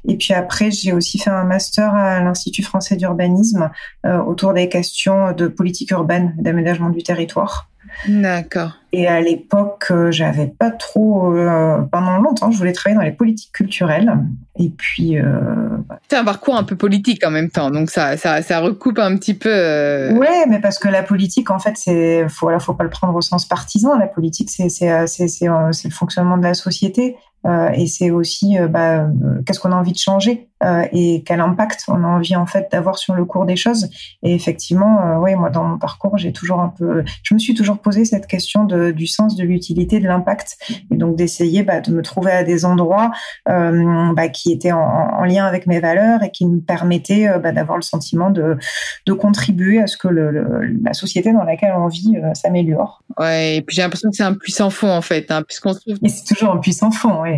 Et 0.08 0.16
puis 0.16 0.34
après, 0.34 0.72
j'ai 0.72 0.94
aussi 0.94 1.20
fait 1.20 1.30
un 1.30 1.44
master 1.44 1.94
à 1.94 2.22
l'Institut 2.22 2.64
français 2.64 2.96
d'urbanisme 2.96 3.70
euh, 4.06 4.20
autour 4.20 4.54
des 4.54 4.70
questions 4.70 5.34
de 5.34 5.48
politique 5.48 5.92
urbaine, 5.92 6.34
d'aménagement 6.38 6.90
du 6.90 7.04
territoire. 7.04 7.70
D'accord. 8.08 8.79
Et 8.92 9.08
à 9.08 9.22
l'époque, 9.22 9.86
euh, 9.92 10.10
j'avais 10.10 10.48
pas 10.48 10.72
trop. 10.72 11.36
Euh, 11.36 11.78
pendant 11.92 12.18
longtemps, 12.18 12.52
je 12.52 12.58
voulais 12.58 12.74
travailler 12.74 12.98
dans 12.98 13.06
les 13.06 13.16
politiques 13.16 13.52
culturelles. 13.52 14.12
Et 14.58 14.70
puis. 14.70 15.20
Euh, 15.20 15.78
c'est 16.10 16.18
un 16.18 16.24
parcours 16.24 16.56
un 16.56 16.64
peu 16.64 16.76
politique 16.76 17.24
en 17.26 17.30
même 17.30 17.52
temps, 17.52 17.70
donc 17.70 17.92
ça, 17.92 18.18
ça, 18.18 18.42
ça 18.42 18.60
recoupe 18.60 18.98
un 18.98 19.16
petit 19.16 19.36
peu. 19.36 19.52
Euh... 19.52 20.14
Ouais, 20.14 20.46
mais 20.48 20.60
parce 20.60 20.80
que 20.80 20.88
la 20.88 21.04
politique, 21.04 21.52
en 21.52 21.60
fait, 21.60 21.78
c'est. 21.78 22.28
Faut, 22.30 22.48
voilà, 22.48 22.60
faut 22.60 22.74
pas 22.74 22.84
le 22.84 22.90
prendre 22.90 23.16
au 23.16 23.22
sens 23.22 23.46
partisan. 23.46 23.96
La 23.98 24.08
politique, 24.08 24.50
c'est, 24.50 24.70
c'est, 24.70 25.06
c'est, 25.06 25.28
c'est, 25.28 25.46
le 25.48 25.92
fonctionnement 25.92 26.38
de 26.38 26.44
la 26.44 26.56
société. 26.56 27.16
Euh, 27.46 27.70
et 27.74 27.88
c'est 27.88 28.12
aussi 28.12 28.58
euh, 28.58 28.68
bah, 28.68 29.08
qu'est-ce 29.46 29.60
qu'on 29.60 29.72
a 29.72 29.76
envie 29.76 29.94
de 29.94 29.98
changer 29.98 30.50
euh, 30.62 30.86
et 30.92 31.24
quel 31.26 31.40
impact 31.40 31.86
on 31.88 32.04
a 32.04 32.08
envie 32.08 32.36
en 32.36 32.46
fait 32.46 32.68
d'avoir 32.70 32.98
sur 32.98 33.14
le 33.14 33.24
cours 33.24 33.46
des 33.46 33.56
choses. 33.56 33.90
Et 34.24 34.36
effectivement, 34.36 35.18
oui, 35.22 35.34
moi 35.36 35.50
dans 35.50 35.64
mon 35.64 35.78
parcours, 35.78 36.18
j'ai 36.18 36.34
toujours 36.34 36.60
un 36.60 36.68
peu, 36.68 37.04
je 37.24 37.34
me 37.34 37.40
suis 37.40 37.54
toujours 37.54 37.78
posé 37.78 38.04
cette 38.04 38.28
question 38.28 38.66
de, 38.66 38.92
du 38.92 39.08
sens, 39.08 39.38
de 39.38 39.44
l'utilité, 39.44 40.02
de 40.02 40.08
l'impact, 40.08 40.58
et 40.92 40.98
donc 40.98 41.16
d'essayer 41.16 41.64
bah, 41.64 41.80
de 41.80 41.94
me 41.94 42.02
trouver 42.02 42.32
à 42.32 42.44
des 42.44 42.66
endroits 42.66 43.12
bah, 43.46 44.28
qui 44.28 44.52
étaient 44.52 44.74
en, 44.74 44.80
en, 44.80 45.24
lien 45.24 45.46
avec 45.46 45.66
mes 45.66 45.80
valeurs 45.80 46.24
et 46.24 46.32
qui 46.32 46.46
me 46.46 46.60
permettaient 46.60 47.30
d'avoir 47.40 47.78
le 47.78 47.84
sentiment 47.84 48.30
de, 48.30 48.58
de 49.06 49.14
contribuer 49.14 49.82
à 49.82 49.88
ce 49.88 49.96
que 49.96 50.10
le, 50.10 50.32
le, 50.32 50.78
la 50.84 50.94
société 50.94 51.32
dans 51.32 51.44
laquelle 51.44 51.74
on 51.78 51.88
vit 51.88 52.18
s'améliore. 52.34 53.02
Ouais, 53.18 53.58
et 53.58 53.62
puis 53.62 53.78
j'ai 53.78 53.82
l'impression 53.82 54.10
que 54.10 54.16
c'est 54.18 54.24
un 54.24 54.34
puissant 54.34 54.70
fond 54.70 54.90
en 54.90 55.02
fait, 55.02 55.32
hein, 55.32 55.42
puisqu'on 55.44 55.74
se 55.74 55.80
trouve. 55.80 55.98
Et 56.04 56.10
c'est 56.10 56.26
toujours 56.26 56.52
un 56.52 56.58
puissant 56.58 56.92
fond, 56.92 57.22
oui. 57.22 57.29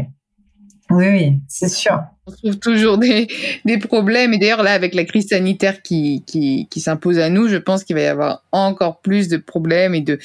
Oui, 0.91 1.07
oui, 1.07 1.33
c'est 1.47 1.69
sûr. 1.69 1.99
On 2.27 2.31
trouve 2.31 2.59
toujours 2.59 2.97
des, 2.97 3.27
des 3.65 3.77
problèmes. 3.77 4.33
Et 4.33 4.37
d'ailleurs, 4.37 4.63
là, 4.63 4.73
avec 4.73 4.93
la 4.93 5.03
crise 5.05 5.27
sanitaire 5.29 5.81
qui, 5.81 6.23
qui, 6.25 6.67
qui 6.69 6.79
s'impose 6.79 7.19
à 7.19 7.29
nous, 7.29 7.47
je 7.47 7.57
pense 7.57 7.83
qu'il 7.83 7.95
va 7.95 8.01
y 8.01 8.05
avoir 8.05 8.43
encore 8.51 9.01
plus 9.01 9.27
de 9.27 9.37
problèmes 9.37 9.95
et 9.95 10.01
de, 10.01 10.19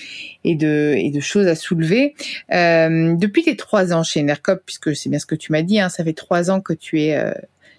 et 0.45 0.55
de, 0.55 0.95
et 0.97 1.11
de 1.11 1.21
choses 1.21 1.47
à 1.47 1.55
soulever. 1.55 2.15
Euh, 2.53 3.15
depuis 3.17 3.43
tes 3.43 3.57
trois 3.57 3.93
ans 3.93 4.03
chez 4.03 4.21
Enercop, 4.21 4.63
puisque 4.67 4.95
c'est 4.95 5.09
bien 5.09 5.19
ce 5.19 5.27
que 5.27 5.35
tu 5.35 5.53
m'as 5.53 5.63
dit, 5.63 5.81
hein, 5.81 5.89
ça 5.89 6.05
fait 6.05 6.13
trois 6.13 6.51
ans 6.51 6.61
que 6.61 6.73
tu 6.73 7.01
es 7.01 7.17
euh, 7.17 7.33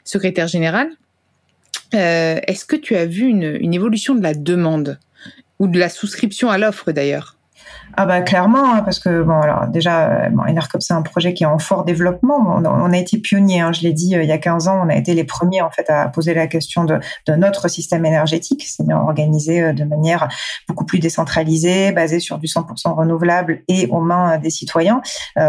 secrétaire 0.04 0.48
général. 0.48 0.90
Euh, 1.94 2.40
Est-ce 2.48 2.66
que 2.66 2.76
tu 2.76 2.96
as 2.96 3.06
vu 3.06 3.28
une, 3.28 3.58
une 3.62 3.74
évolution 3.74 4.16
de 4.16 4.24
la 4.24 4.34
demande 4.34 5.00
ou 5.60 5.68
de 5.68 5.80
la 5.80 5.90
souscription 5.90 6.50
à 6.50 6.58
l'offre 6.58 6.92
d'ailleurs? 6.92 7.37
Ah 8.00 8.06
bah 8.06 8.22
clairement, 8.22 8.76
hein, 8.76 8.84
parce 8.84 9.00
que 9.00 9.24
bon 9.24 9.42
alors 9.42 9.66
déjà, 9.66 10.08
euh, 10.08 10.30
bon, 10.30 10.44
Enercop 10.44 10.84
c'est 10.84 10.94
un 10.94 11.02
projet 11.02 11.34
qui 11.34 11.42
est 11.42 11.48
en 11.48 11.58
fort 11.58 11.84
développement. 11.84 12.62
On, 12.64 12.94
a 12.94 12.98
été 12.98 13.18
pionniers, 13.18 13.62
hein, 13.62 13.72
je 13.74 13.82
l'ai 13.82 13.92
dit 13.92 14.16
euh, 14.16 14.22
il 14.22 14.30
y 14.30 14.32
a 14.32 14.38
15 14.38 14.68
ans, 14.68 14.80
on 14.86 14.90
a 14.90 14.96
été 14.96 15.16
les 15.16 15.24
premiers 15.24 15.64
en 15.64 15.72
fait 15.72 15.90
à 15.90 16.08
poser 16.08 16.36
la 16.36 16.46
question 16.46 16.84
de, 16.84 17.00
notre 17.36 17.68
système 17.70 18.06
énergétique, 18.06 18.68
c'est-à-dire 18.68 18.98
organisé 18.98 19.64
euh, 19.64 19.74
de 19.74 19.84
manière 19.84 20.28
beaucoup 20.68 20.86
plus 20.86 21.00
décentralisée, 21.00 21.92
basée 21.92 22.20
sur 22.20 22.38
du 22.38 22.46
100% 22.46 22.94
renouvelable 22.94 23.64
et 23.68 23.88
aux 23.88 24.02
mains 24.02 24.38
des 24.38 24.52
citoyens, 24.52 25.02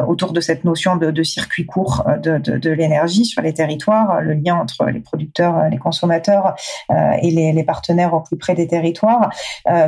autour 0.06 0.32
de 0.32 0.40
cette 0.40 0.64
notion 0.64 0.96
de, 0.96 1.22
circuit 1.22 1.66
court 1.66 2.06
de, 2.22 2.70
l'énergie 2.70 3.26
sur 3.26 3.42
les 3.42 3.52
territoires, 3.52 4.22
le 4.22 4.32
lien 4.32 4.54
entre 4.54 4.86
les 4.86 5.00
producteurs, 5.00 5.68
les 5.70 5.78
consommateurs 5.78 6.54
et 6.90 7.30
les, 7.30 7.62
partenaires 7.64 8.14
au 8.14 8.20
plus 8.20 8.36
près 8.36 8.54
des 8.54 8.66
territoires. 8.66 9.30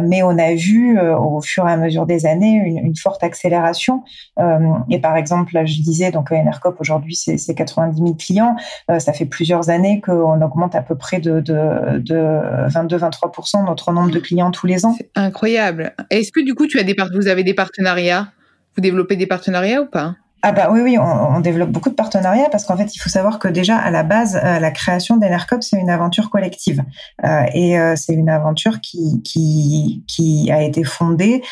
mais 0.02 0.22
on 0.22 0.36
a 0.38 0.54
vu 0.54 1.00
au 1.00 1.40
fur 1.40 1.66
et 1.68 1.72
à 1.72 1.76
mesure 1.76 2.06
des 2.06 2.26
années 2.26 2.49
une, 2.52 2.96
forte 2.96 3.22
accélération. 3.22 4.02
Euh, 4.38 4.58
et 4.90 5.00
par 5.00 5.16
exemple, 5.16 5.54
là, 5.54 5.64
je 5.64 5.80
disais, 5.80 6.10
donc 6.10 6.32
Enercop 6.32 6.80
aujourd'hui, 6.80 7.14
c'est 7.14 7.54
90 7.54 7.96
000 7.96 8.14
clients. 8.14 8.56
Euh, 8.90 8.98
ça 8.98 9.12
fait 9.12 9.26
plusieurs 9.26 9.70
années 9.70 10.00
qu'on 10.00 10.42
augmente 10.42 10.74
à 10.74 10.82
peu 10.82 10.96
près 10.96 11.20
de 11.20 11.40
22-23% 11.40 13.64
notre 13.64 13.92
nombre 13.92 14.10
de 14.10 14.18
clients 14.18 14.50
tous 14.50 14.66
les 14.66 14.84
ans. 14.84 14.94
C'est 14.96 15.10
incroyable. 15.14 15.94
Est-ce 16.10 16.32
que 16.32 16.44
du 16.44 16.54
coup, 16.54 16.66
tu 16.66 16.78
as 16.78 16.82
des, 16.82 16.96
vous 17.14 17.28
avez 17.28 17.44
des 17.44 17.54
partenariats? 17.54 18.32
Vous 18.76 18.82
développez 18.82 19.16
des 19.16 19.26
partenariats 19.26 19.82
ou 19.82 19.86
pas? 19.86 20.14
Ah 20.42 20.52
bah 20.52 20.68
oui 20.70 20.80
oui, 20.80 20.98
on, 20.98 21.40
développe 21.40 21.70
beaucoup 21.70 21.90
de 21.90 21.94
partenariats 21.94 22.48
parce 22.50 22.64
qu'en 22.64 22.76
fait 22.76 22.94
il 22.94 22.98
faut 22.98 23.08
savoir 23.08 23.38
que 23.38 23.48
déjà 23.48 23.76
à 23.76 23.90
la 23.90 24.02
base 24.02 24.40
euh, 24.42 24.58
la 24.58 24.70
création 24.70 25.16
d'Enercop 25.16 25.62
c'est 25.62 25.76
une 25.76 25.90
aventure 25.90 26.30
collective. 26.30 26.82
Euh, 27.24 27.42
et 27.52 27.78
euh, 27.78 27.94
c'est 27.96 28.14
une 28.14 28.30
aventure 28.30 28.80
qui 28.80 29.22
qui 29.22 30.02
qui 30.08 30.50
a 30.50 30.62
été 30.62 30.84
fondée 30.84 31.42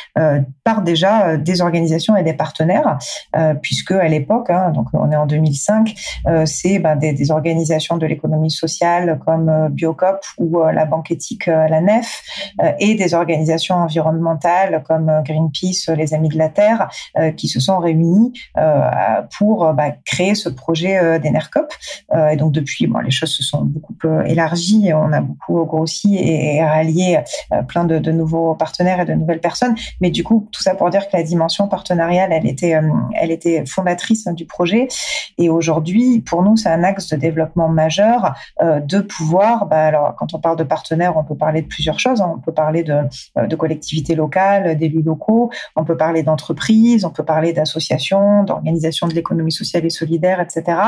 par 0.64 0.82
déjà 0.82 1.36
des 1.36 1.60
organisations 1.60 2.16
et 2.16 2.22
des 2.22 2.32
partenaires 2.32 2.98
puisque 3.62 3.92
à 3.92 4.08
l'époque 4.08 4.50
hein, 4.50 4.70
donc 4.70 4.88
on 4.92 5.10
est 5.10 5.16
en 5.16 5.26
2005 5.26 5.94
c'est 6.44 6.78
bah, 6.78 6.96
des, 6.96 7.30
organisations 7.30 7.96
de 7.96 8.06
l'économie 8.06 8.50
sociale 8.50 9.18
comme 9.24 9.68
Biocop 9.70 10.24
ou 10.38 10.62
la 10.62 10.84
Banque 10.84 11.10
éthique 11.10 11.46
la 11.46 11.80
Nef 11.80 12.22
et 12.78 12.94
des 12.94 13.14
organisations 13.14 13.76
environnementales 13.76 14.82
comme 14.86 15.22
Greenpeace 15.24 15.94
les 15.94 16.14
Amis 16.14 16.28
de 16.28 16.38
la 16.38 16.48
Terre 16.48 16.88
qui 17.36 17.48
se 17.48 17.60
sont 17.60 17.78
réunis 17.78 18.32
euh, 18.77 18.77
pour 19.38 19.72
bah, 19.74 19.90
créer 20.04 20.34
ce 20.34 20.48
projet 20.48 20.98
euh, 20.98 21.18
d'Enercop. 21.18 21.72
Euh, 22.14 22.28
et 22.28 22.36
donc 22.36 22.52
depuis, 22.52 22.86
bon, 22.86 22.98
les 23.00 23.10
choses 23.10 23.30
se 23.30 23.42
sont 23.42 23.62
beaucoup 23.62 23.94
élargies, 24.26 24.92
on 24.94 25.12
a 25.12 25.20
beaucoup 25.20 25.64
grossi 25.64 26.16
et, 26.16 26.62
rallié 26.62 27.20
plein 27.66 27.84
de, 27.84 28.10
nouveaux 28.10 28.54
partenaires 28.54 29.00
et 29.00 29.04
de 29.04 29.14
nouvelles 29.14 29.40
personnes. 29.40 29.74
Mais 30.00 30.10
du 30.10 30.24
coup, 30.24 30.48
tout 30.52 30.62
ça 30.62 30.74
pour 30.74 30.90
dire 30.90 31.08
que 31.08 31.16
la 31.16 31.22
dimension 31.22 31.68
partenariale, 31.68 32.32
elle 32.32 32.46
était, 32.46 32.78
elle 33.14 33.30
était 33.30 33.64
fondatrice 33.66 34.26
du 34.28 34.46
projet. 34.46 34.88
Et 35.38 35.48
aujourd'hui, 35.48 36.20
pour 36.20 36.42
nous, 36.42 36.56
c'est 36.56 36.68
un 36.68 36.84
axe 36.84 37.08
de 37.08 37.16
développement 37.16 37.68
majeur 37.68 38.34
de 38.62 39.00
pouvoir. 39.00 39.66
Bah, 39.66 39.86
alors, 39.86 40.14
quand 40.16 40.34
on 40.34 40.38
parle 40.38 40.56
de 40.56 40.64
partenaires, 40.64 41.16
on 41.16 41.24
peut 41.24 41.36
parler 41.36 41.62
de 41.62 41.66
plusieurs 41.66 42.00
choses. 42.00 42.20
Hein. 42.20 42.32
On 42.36 42.40
peut 42.40 42.52
parler 42.52 42.82
de, 42.82 43.00
de 43.36 43.56
collectivités 43.56 44.14
locales, 44.14 44.76
d'élus 44.76 45.02
locaux. 45.02 45.50
On 45.76 45.84
peut 45.84 45.96
parler 45.96 46.22
d'entreprises. 46.22 47.04
On 47.04 47.10
peut 47.10 47.24
parler 47.24 47.52
d'associations, 47.52 48.44
d'organisations 48.44 48.67
de 49.08 49.14
l'économie 49.14 49.52
sociale 49.52 49.84
et 49.86 49.90
solidaire, 49.90 50.40
etc. 50.40 50.78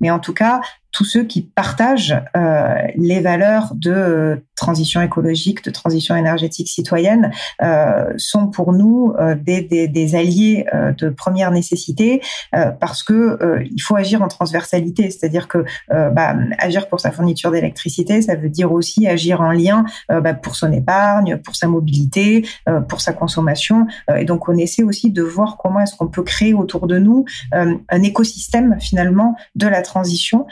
Mais 0.00 0.10
en 0.10 0.18
tout 0.18 0.34
cas, 0.34 0.60
tous 0.92 1.04
ceux 1.04 1.24
qui 1.24 1.42
partagent 1.42 2.16
euh, 2.36 2.74
les 2.96 3.20
valeurs 3.20 3.72
de 3.74 4.45
transition 4.56 5.02
écologique, 5.02 5.62
de 5.64 5.70
transition 5.70 6.16
énergétique 6.16 6.68
citoyenne, 6.68 7.30
euh, 7.62 8.12
sont 8.16 8.48
pour 8.48 8.72
nous 8.72 9.14
euh, 9.20 9.34
des, 9.34 9.60
des, 9.60 9.86
des, 9.86 10.14
alliés 10.16 10.66
euh, 10.74 10.92
de 10.92 11.10
première 11.10 11.50
nécessité 11.50 12.22
euh, 12.54 12.70
parce 12.70 13.02
que 13.02 13.38
il 13.70 13.80
faut 13.80 13.96
agir 13.96 14.22
en 14.22 14.28
transversalité, 14.28 15.10
c'est-à-dire 15.10 15.46
que 15.48 15.64
bah, 15.90 16.34
agir 16.58 16.88
pour 16.88 17.00
sa 17.00 17.10
fourniture 17.10 17.50
d'électricité, 17.50 18.22
ça 18.22 18.34
veut 18.34 18.48
dire 18.48 18.72
aussi 18.72 19.06
agir 19.06 19.40
en 19.40 19.50
lien 19.50 19.84
bah, 20.08 20.32
pour 20.32 20.56
son 20.56 20.72
épargne, 20.72 21.36
pour 21.36 21.54
sa 21.54 21.68
mobilité, 21.68 22.46
pour 22.88 23.00
sa 23.00 23.12
consommation, 23.12 23.86
et 24.16 24.24
donc 24.24 24.48
on 24.48 24.56
essaie 24.56 24.82
aussi 24.82 25.10
de 25.10 25.22
voir 25.22 25.58
comment 25.58 25.80
est-ce 25.80 25.94
qu'on 25.94 26.06
peut 26.06 26.22
créer 26.22 26.54
autour 26.54 26.86
de 26.86 26.98
nous 26.98 27.24
un 27.52 28.02
écosystème 28.02 28.78
finalement 28.80 29.36
de 29.54 29.66
la 29.66 29.82
transition 29.82 30.46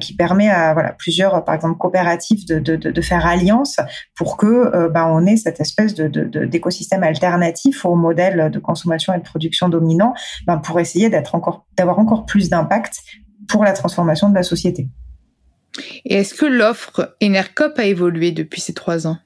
qui 0.00 0.14
permet 0.14 0.48
à 0.48 0.72
voilà 0.72 0.92
plusieurs, 0.92 1.44
par 1.44 1.54
exemple 1.54 1.76
coopératives, 1.76 2.46
de, 2.46 2.58
de, 2.58 2.76
de 2.76 3.00
faire 3.00 3.26
alliance 3.26 3.49
pour 4.16 4.36
que 4.36 4.88
ben, 4.88 5.06
on 5.06 5.26
ait 5.26 5.36
cette 5.36 5.60
espèce 5.60 5.94
d'écosystème 5.94 7.02
alternatif 7.02 7.84
au 7.84 7.94
modèle 7.94 8.50
de 8.50 8.58
consommation 8.58 9.14
et 9.14 9.18
de 9.18 9.24
production 9.24 9.68
dominant, 9.68 10.14
ben, 10.46 10.58
pour 10.58 10.80
essayer 10.80 11.10
d'être 11.10 11.34
encore 11.34 11.66
d'avoir 11.76 11.98
encore 11.98 12.26
plus 12.26 12.48
d'impact 12.48 12.98
pour 13.48 13.64
la 13.64 13.72
transformation 13.72 14.28
de 14.28 14.34
la 14.34 14.42
société. 14.42 14.88
Et 16.04 16.14
est-ce 16.14 16.34
que 16.34 16.46
l'offre 16.46 17.16
Enercop 17.22 17.78
a 17.78 17.84
évolué 17.84 18.32
depuis 18.32 18.60
ces 18.60 18.74
trois 18.74 19.06
ans? 19.06 19.18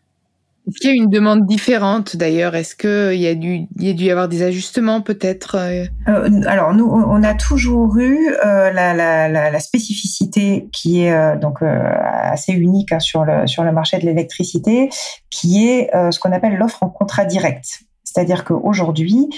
Est-ce 0.66 0.78
qu'il 0.78 0.90
y 0.90 0.92
a 0.94 0.96
une 0.96 1.10
demande 1.10 1.46
différente 1.46 2.16
d'ailleurs? 2.16 2.54
Est-ce 2.54 2.74
qu'il 2.74 3.20
y, 3.20 3.26
a 3.26 3.34
dû, 3.34 3.66
y 3.78 4.10
avoir 4.10 4.28
des 4.28 4.42
ajustements 4.42 5.02
peut-être 5.02 5.56
euh? 5.56 5.84
Euh, 6.08 6.40
Alors 6.46 6.72
nous, 6.72 6.86
on 6.86 7.22
a 7.22 7.34
toujours 7.34 7.98
eu 7.98 8.34
euh, 8.44 8.72
la, 8.72 9.60
spécificité 9.60 10.68
qui 10.72 11.02
est 11.02 11.36
donc 11.38 11.62
assez 11.62 12.52
unique 12.52 12.92
hein, 12.92 13.00
sur, 13.00 13.24
le, 13.24 13.46
sur 13.46 13.62
le 13.62 13.72
marché 13.72 13.98
de 13.98 14.06
l'électricité, 14.06 14.88
qui 15.30 15.68
est 15.68 15.90
ce 16.10 16.18
qu'on 16.18 16.32
appelle 16.32 16.56
l'offre 16.56 16.82
en 16.82 16.88
contrat 16.88 17.24
direct. 17.24 17.80
C'est-à-dire 18.04 18.44
qu'aujourd'hui, 18.44 19.28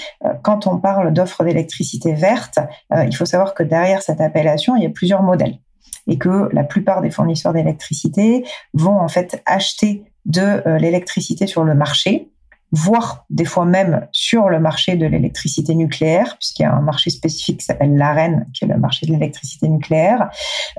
quand 0.43 0.67
on 0.67 0.77
parle 0.77 1.11
d'offre 1.11 1.43
d'électricité 1.43 2.13
verte, 2.13 2.59
il 3.05 3.15
faut 3.15 3.25
savoir 3.25 3.53
que 3.53 3.63
derrière 3.63 4.01
cette 4.01 4.21
appellation, 4.21 4.75
il 4.75 4.83
y 4.83 4.85
a 4.85 4.89
plusieurs 4.89 5.23
modèles 5.23 5.59
et 6.07 6.17
que 6.17 6.49
la 6.53 6.63
plupart 6.63 7.01
des 7.01 7.11
fournisseurs 7.11 7.53
d'électricité 7.53 8.45
vont 8.73 8.99
en 8.99 9.07
fait 9.07 9.41
acheter 9.45 10.03
de 10.27 10.41
euh, 10.41 10.77
l'électricité 10.77 11.47
sur 11.47 11.63
le 11.63 11.73
marché, 11.73 12.29
voire 12.71 13.25
des 13.29 13.45
fois 13.45 13.65
même 13.65 14.07
sur 14.11 14.49
le 14.49 14.59
marché 14.59 14.97
de 14.97 15.05
l'électricité 15.05 15.73
nucléaire, 15.73 16.35
puisqu'il 16.37 16.63
y 16.63 16.65
a 16.65 16.73
un 16.73 16.81
marché 16.81 17.09
spécifique 17.09 17.61
qui 17.61 17.65
s'appelle 17.65 17.95
l'AREN, 17.95 18.45
qui 18.53 18.65
est 18.65 18.67
le 18.67 18.77
marché 18.77 19.05
de 19.05 19.13
l'électricité 19.13 19.69
nucléaire. 19.69 20.29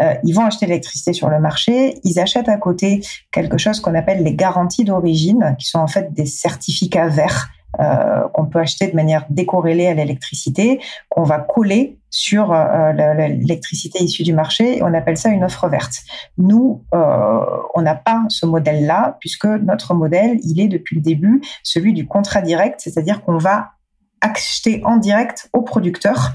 Euh, 0.01 0.15
ils 0.23 0.35
vont 0.35 0.45
acheter 0.45 0.67
l'électricité 0.67 1.15
sur 1.15 1.31
le 1.31 1.41
marché, 1.41 1.99
ils 2.05 2.21
achètent 2.21 2.49
à 2.49 2.59
côté 2.59 3.01
quelque 3.33 3.59
chose 3.59 3.81
qu'on 3.81 3.95
appelle 3.95 4.23
les 4.23 4.35
garanties 4.35 4.85
d'origine, 4.85 5.57
qui 5.59 5.67
sont 5.67 5.79
en 5.79 5.89
fait 5.89 6.13
des 6.13 6.27
certificats 6.27 7.09
verts 7.09 7.49
euh, 7.81 8.29
qu'on 8.35 8.47
peut 8.47 8.61
acheter 8.61 8.89
de 8.89 8.97
manière 8.97 9.27
décorrélée 9.31 9.87
à 9.87 9.95
l'électricité, 9.95 10.81
qu'on 11.09 11.23
va 11.23 11.39
coller 11.39 11.98
sur 12.11 12.53
euh, 12.53 12.93
l'électricité 12.93 14.03
issue 14.03 14.23
du 14.23 14.33
marché. 14.33 14.81
On 14.83 14.95
appelle 14.95 15.17
ça 15.17 15.29
une 15.29 15.45
offre 15.45 15.69
verte. 15.69 15.97
Nous, 16.37 16.85
euh, 16.95 17.41
on 17.75 17.83
n'a 17.83 17.95
pas 17.95 18.23
ce 18.29 18.47
modèle-là, 18.47 19.17
puisque 19.21 19.47
notre 19.47 19.95
modèle, 19.95 20.39
il 20.43 20.61
est 20.61 20.69
depuis 20.69 20.97
le 20.97 21.03
début 21.03 21.43
celui 21.63 21.93
du 21.93 22.07
contrat 22.07 22.41
direct, 22.41 22.81
c'est-à-dire 22.81 23.23
qu'on 23.23 23.39
va 23.39 23.73
acheter 24.21 24.83
en 24.85 24.97
direct 24.97 25.49
au 25.53 25.63
producteur 25.63 26.33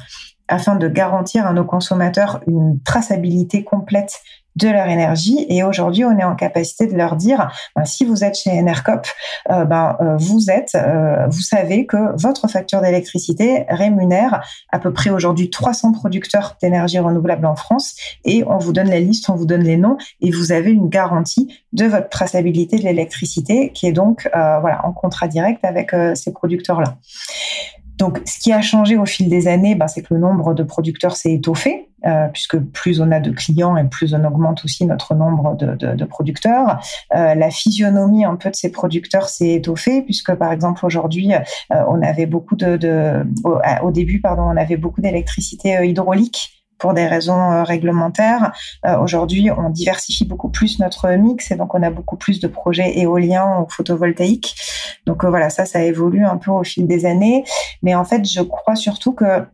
afin 0.47 0.75
de 0.75 0.87
garantir 0.87 1.47
à 1.47 1.53
nos 1.53 1.65
consommateurs 1.65 2.41
une 2.47 2.81
traçabilité 2.83 3.63
complète 3.63 4.21
de 4.55 4.67
leur 4.67 4.87
énergie. 4.87 5.45
Et 5.49 5.63
aujourd'hui, 5.63 6.05
on 6.05 6.17
est 6.17 6.23
en 6.23 6.35
capacité 6.35 6.87
de 6.87 6.95
leur 6.95 7.15
dire, 7.15 7.51
ben, 7.75 7.85
si 7.85 8.05
vous 8.05 8.23
êtes 8.23 8.37
chez 8.37 8.51
Enercop, 8.51 9.07
euh, 9.49 9.65
ben, 9.65 9.97
euh, 10.01 10.17
vous 10.17 10.49
êtes, 10.49 10.75
euh, 10.75 11.27
vous 11.27 11.41
savez 11.41 11.85
que 11.85 12.19
votre 12.21 12.47
facture 12.47 12.81
d'électricité 12.81 13.65
rémunère 13.69 14.43
à 14.71 14.79
peu 14.79 14.93
près 14.93 15.09
aujourd'hui 15.09 15.49
300 15.49 15.93
producteurs 15.93 16.57
d'énergie 16.61 16.99
renouvelable 16.99 17.45
en 17.45 17.55
France. 17.55 17.95
Et 18.25 18.43
on 18.47 18.57
vous 18.57 18.73
donne 18.73 18.89
la 18.89 18.99
liste, 18.99 19.29
on 19.29 19.35
vous 19.35 19.45
donne 19.45 19.63
les 19.63 19.77
noms, 19.77 19.97
et 20.21 20.31
vous 20.31 20.51
avez 20.51 20.71
une 20.71 20.89
garantie 20.89 21.59
de 21.73 21.85
votre 21.85 22.09
traçabilité 22.09 22.77
de 22.77 22.83
l'électricité 22.83 23.71
qui 23.73 23.87
est 23.87 23.91
donc 23.91 24.29
voilà 24.33 24.85
en 24.85 24.93
contrat 24.93 25.27
direct 25.27 25.63
avec 25.65 25.91
ces 26.15 26.31
producteurs-là. 26.31 26.95
Donc, 27.97 28.21
ce 28.25 28.39
qui 28.39 28.51
a 28.51 28.61
changé 28.61 28.97
au 28.97 29.05
fil 29.05 29.29
des 29.29 29.47
années, 29.47 29.75
ben, 29.75 29.87
c'est 29.87 30.01
que 30.01 30.13
le 30.13 30.19
nombre 30.19 30.53
de 30.53 30.63
producteurs 30.63 31.15
s'est 31.15 31.33
étoffé, 31.33 31.89
euh, 32.05 32.27
puisque 32.27 32.59
plus 32.59 32.99
on 32.99 33.11
a 33.11 33.21
de 33.21 33.31
clients 33.31 33.77
et 33.77 33.83
plus 33.85 34.13
on 34.13 34.23
augmente 34.25 34.65
aussi 34.65 34.85
notre 34.85 35.15
nombre 35.15 35.55
de, 35.55 36.05
producteurs. 36.05 36.81
Euh, 37.15 37.33
la 37.33 37.49
physionomie 37.49 38.25
un 38.25 38.35
peu 38.35 38.49
de 38.49 38.55
ces 38.55 38.71
producteurs 38.71 39.29
s'est 39.29 39.53
étoffée, 39.53 40.01
puisque 40.01 40.33
par 40.33 40.51
exemple 40.51 40.85
aujourd'hui, 40.85 41.33
euh, 41.33 41.83
on 41.87 42.01
avait 42.01 42.25
beaucoup 42.25 42.57
de, 42.57 43.25
au, 43.81 43.91
début, 43.91 44.19
pardon, 44.19 44.43
on 44.43 44.57
avait 44.57 44.75
beaucoup 44.75 44.99
d'électricité 44.99 45.79
hydraulique 45.87 46.65
pour 46.77 46.93
des 46.93 47.07
raisons 47.07 47.63
réglementaires. 47.63 48.51
Aujourd'hui, 48.99 49.49
on 49.51 49.69
diversifie 49.69 50.25
beaucoup 50.25 50.49
plus 50.49 50.79
notre 50.79 51.09
mix 51.11 51.51
et 51.51 51.55
donc 51.55 51.73
on 51.73 51.81
a 51.81 51.89
beaucoup 51.89 52.17
plus 52.17 52.41
de 52.41 52.47
projets 52.47 52.99
éoliens 52.99 53.61
ou 53.61 53.69
photovoltaïques. 53.69 54.55
Donc 55.05 55.23
voilà, 55.23 55.49
ça, 55.49 55.63
ça 55.63 55.81
évolue 55.81 56.25
un 56.25 56.35
peu 56.35 56.51
au 56.51 56.65
fil 56.65 56.85
des 56.85 57.05
années. 57.05 57.45
Mais 57.81 57.95
en 57.95 58.03
fait, 58.03 58.27
je 58.29 58.41
crois 58.41 58.75
surtout 58.75 59.13
que 59.13 59.45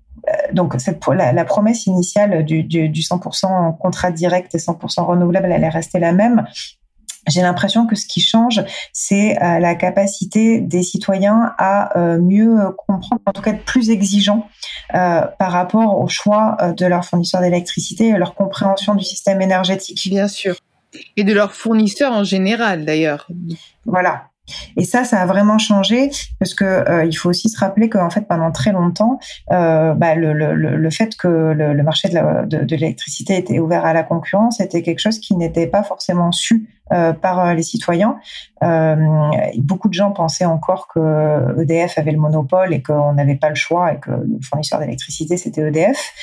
donc 0.54 0.76
cette, 0.78 1.06
la, 1.08 1.32
la, 1.32 1.46
promesse 1.46 1.86
initiale 1.86 2.43
du, 2.43 2.63
du, 2.63 2.89
du 2.89 3.02
100% 3.02 3.78
contrat 3.78 4.12
direct 4.12 4.54
et 4.56 4.58
100% 4.58 5.04
renouvelable, 5.04 5.52
elle 5.52 5.63
est 5.63 5.70
restée 5.70 6.00
la 6.00 6.13
même. 6.13 6.46
J'ai 7.28 7.41
l'impression 7.41 7.86
que 7.86 7.96
ce 7.96 8.06
qui 8.06 8.22
change, 8.22 8.63
c'est 8.93 9.41
euh, 9.41 9.60
la 9.60 9.76
capacité 9.76 10.62
des 10.62 10.82
citoyens 10.84 11.54
à 11.58 11.98
euh, 11.98 12.17
mieux 12.17 12.58
comprendre, 12.88 13.22
en 13.26 13.32
tout 13.32 13.41
cas 13.41 13.52
être 13.52 13.65
plus 13.65 13.89
exigeants 13.89 14.48
euh, 14.96 15.22
par 15.38 15.52
rapport 15.52 16.00
au 16.00 16.08
choix 16.08 16.58
de 16.76 16.86
leur 16.86 17.06
fournisseur 17.06 17.41
d'électricité 17.41 18.10
et 18.10 18.17
leur 18.17 18.36
compréhension 18.36 18.96
du 18.96 19.04
système 19.04 19.41
énergétique. 19.41 20.08
Bien 20.10 20.28
sûr. 20.28 20.56
Et 21.17 21.24
de 21.24 21.34
leurs 21.34 21.54
fournisseurs 21.54 22.13
en 22.13 22.24
général, 22.24 22.86
d'ailleurs. 22.86 23.28
Voilà. 23.86 24.29
Et 24.78 24.84
ça, 24.84 25.04
ça 25.04 25.22
a 25.22 25.26
vraiment 25.26 25.58
changé 25.58 26.10
parce 26.40 26.54
que 26.54 26.66
euh, 26.66 27.06
il 27.06 27.14
faut 27.14 27.30
aussi 27.30 27.50
se 27.50 27.60
rappeler 27.60 27.90
qu'en 27.90 28.10
fait, 28.10 28.28
pendant 28.28 28.52
très 28.52 28.72
longtemps, 28.72 29.20
euh, 29.52 29.94
bah, 29.94 30.16
le, 30.16 30.90
fait 30.90 31.16
que 31.16 31.28
le 31.28 31.84
marché 31.84 32.10
de 32.10 32.76
l'électricité 32.76 33.38
était 33.38 33.60
ouvert 33.60 33.86
à 33.86 33.94
la 33.94 34.04
concurrence 34.04 34.60
était 34.60 34.82
quelque 34.82 35.00
chose 35.00 35.20
qui 35.20 35.36
n'était 35.36 35.68
pas 35.68 35.84
forcément 35.84 36.32
su 36.32 36.68
euh, 36.91 37.13
par 37.13 37.39
euh, 37.39 37.54
les 37.54 37.62
citoyens. 37.62 38.17
Euh, 38.63 38.95
beaucoup 39.58 39.89
de 39.89 39.93
gens 39.93 40.12
pensaient 40.12 40.45
encore 40.45 40.88
que 40.88 41.62
EDF 41.62 41.99
avait 41.99 42.12
le 42.12 42.17
monopole 42.17 42.73
et 42.73 42.82
qu'on 42.82 43.13
n'avait 43.13 43.36
pas 43.36 43.49
le 43.49 43.56
choix 43.56 43.93
et 43.93 43.99
que 43.99 44.10
le 44.10 44.39
fournisseur 44.43 44.80
d'électricité 44.80 45.38
c'était 45.38 45.62
EDF. 45.62 46.13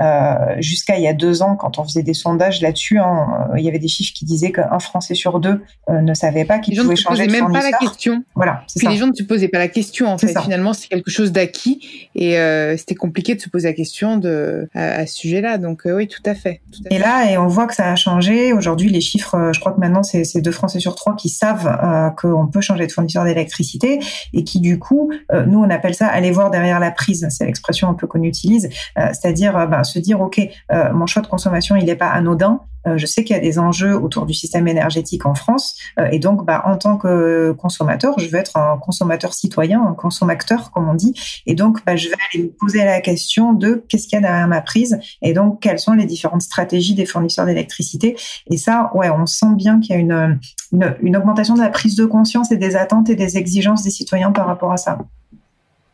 Euh, 0.00 0.34
Jusqu'à 0.60 0.96
il 0.96 1.02
y 1.02 1.08
a 1.08 1.12
deux 1.12 1.42
ans, 1.42 1.56
quand 1.56 1.78
on 1.78 1.84
faisait 1.84 2.02
des 2.02 2.14
sondages 2.14 2.62
là-dessus, 2.62 2.98
hein, 2.98 3.48
il 3.56 3.64
y 3.64 3.68
avait 3.68 3.78
des 3.78 3.88
chiffres 3.88 4.12
qui 4.14 4.24
disaient 4.24 4.50
qu'un 4.50 4.78
Français 4.78 5.14
sur 5.14 5.40
deux 5.40 5.62
ne 5.90 6.14
savait 6.14 6.46
pas 6.46 6.58
qu'il 6.58 6.80
pouvait 6.80 6.96
changer 6.96 7.26
de 7.26 7.32
même 7.32 7.40
fournisseur. 7.40 7.70
pas 7.70 7.70
la 7.70 7.78
question. 7.78 8.24
Voilà. 8.34 8.62
Puis 8.76 8.88
les 8.88 8.96
gens 8.96 9.06
ne 9.06 9.14
se 9.14 9.22
posaient 9.22 9.48
pas 9.48 9.58
la 9.58 9.68
question 9.68 10.06
en 10.06 10.16
fait. 10.16 10.28
Ça. 10.28 10.40
Finalement, 10.40 10.72
c'est 10.72 10.88
quelque 10.88 11.10
chose 11.10 11.32
d'acquis 11.32 12.08
et 12.14 12.36
c'était 12.78 12.94
compliqué 12.94 13.34
de 13.34 13.40
se 13.40 13.50
poser 13.50 13.68
la 13.68 13.74
question 13.74 14.16
de 14.16 14.68
à, 14.74 15.00
à 15.00 15.06
ce 15.06 15.16
sujet-là. 15.16 15.58
Donc 15.58 15.82
oui, 15.84 16.08
tout 16.08 16.22
à 16.24 16.34
fait. 16.34 16.62
Tout 16.72 16.80
à 16.86 16.94
et 16.94 16.96
fait. 16.96 17.04
là, 17.04 17.30
et 17.30 17.36
on 17.36 17.46
voit 17.46 17.66
que 17.66 17.74
ça 17.74 17.92
a 17.92 17.96
changé. 17.96 18.52
Aujourd'hui, 18.52 18.88
les 18.88 19.02
chiffres, 19.02 19.50
je 19.52 19.60
crois 19.60 19.72
que 19.72 19.80
maintenant 19.80 20.02
c'est 20.02 20.13
c'est 20.22 20.40
deux 20.40 20.52
Français 20.52 20.78
sur 20.78 20.94
trois 20.94 21.16
qui 21.16 21.28
savent 21.28 21.66
euh, 21.66 22.10
qu'on 22.10 22.46
peut 22.46 22.60
changer 22.60 22.86
de 22.86 22.92
fournisseur 22.92 23.24
d'électricité 23.24 23.98
et 24.32 24.44
qui 24.44 24.60
du 24.60 24.78
coup, 24.78 25.10
euh, 25.32 25.44
nous 25.46 25.58
on 25.58 25.70
appelle 25.70 25.94
ça 25.94 26.06
aller 26.06 26.30
voir 26.30 26.50
derrière 26.50 26.78
la 26.78 26.90
prise. 26.90 27.26
C'est 27.30 27.46
l'expression 27.46 27.88
un 27.88 27.94
peu 27.94 28.06
qu'on 28.06 28.22
utilise, 28.22 28.68
euh, 28.98 29.08
c'est-à-dire 29.08 29.56
euh, 29.56 29.66
ben, 29.66 29.82
se 29.82 29.98
dire 29.98 30.20
ok, 30.20 30.40
euh, 30.72 30.92
mon 30.92 31.06
choix 31.06 31.22
de 31.22 31.26
consommation 31.26 31.76
il 31.76 31.86
n'est 31.86 31.96
pas 31.96 32.08
anodin. 32.08 32.60
Euh, 32.86 32.98
je 32.98 33.06
sais 33.06 33.24
qu'il 33.24 33.34
y 33.34 33.38
a 33.38 33.42
des 33.42 33.58
enjeux 33.58 33.94
autour 33.96 34.26
du 34.26 34.34
système 34.34 34.68
énergétique 34.68 35.26
en 35.26 35.34
France 35.34 35.76
et 36.10 36.18
donc 36.18 36.44
bah, 36.44 36.62
en 36.66 36.76
tant 36.76 36.96
que 36.96 37.52
consommateur, 37.52 38.18
je 38.18 38.28
veux 38.28 38.38
être 38.38 38.56
un 38.56 38.78
consommateur 38.78 39.32
citoyen, 39.32 39.82
un 39.82 39.94
consommateur 39.94 40.70
comme 40.72 40.88
on 40.88 40.94
dit, 40.94 41.14
et 41.46 41.54
donc 41.54 41.84
bah, 41.84 41.96
je 41.96 42.08
vais 42.08 42.16
aller 42.32 42.44
me 42.44 42.48
poser 42.50 42.84
la 42.84 43.00
question 43.00 43.52
de 43.52 43.84
qu'est-ce 43.88 44.08
qu'il 44.08 44.16
y 44.16 44.18
a 44.18 44.22
derrière 44.22 44.48
ma 44.48 44.60
prise 44.60 44.98
et 45.22 45.32
donc 45.32 45.60
quelles 45.60 45.78
sont 45.78 45.92
les 45.92 46.06
différentes 46.06 46.42
stratégies 46.42 46.94
des 46.94 47.06
fournisseurs 47.06 47.46
d'électricité. 47.46 48.16
Et 48.50 48.56
ça, 48.56 48.90
ouais, 48.94 49.10
on 49.10 49.26
sent 49.26 49.54
bien 49.56 49.80
qu'il 49.80 49.94
y 49.94 49.98
a 49.98 50.00
une 50.00 50.38
une, 50.72 50.96
une, 51.02 51.16
augmentation 51.16 51.54
de 51.54 51.60
la 51.60 51.68
prise 51.68 51.94
de 51.96 52.04
conscience 52.04 52.50
et 52.50 52.56
des 52.56 52.76
attentes 52.76 53.08
et 53.08 53.14
des 53.14 53.36
exigences 53.36 53.84
des 53.84 53.90
citoyens 53.90 54.32
par 54.32 54.46
rapport 54.46 54.72
à 54.72 54.76
ça. 54.76 54.98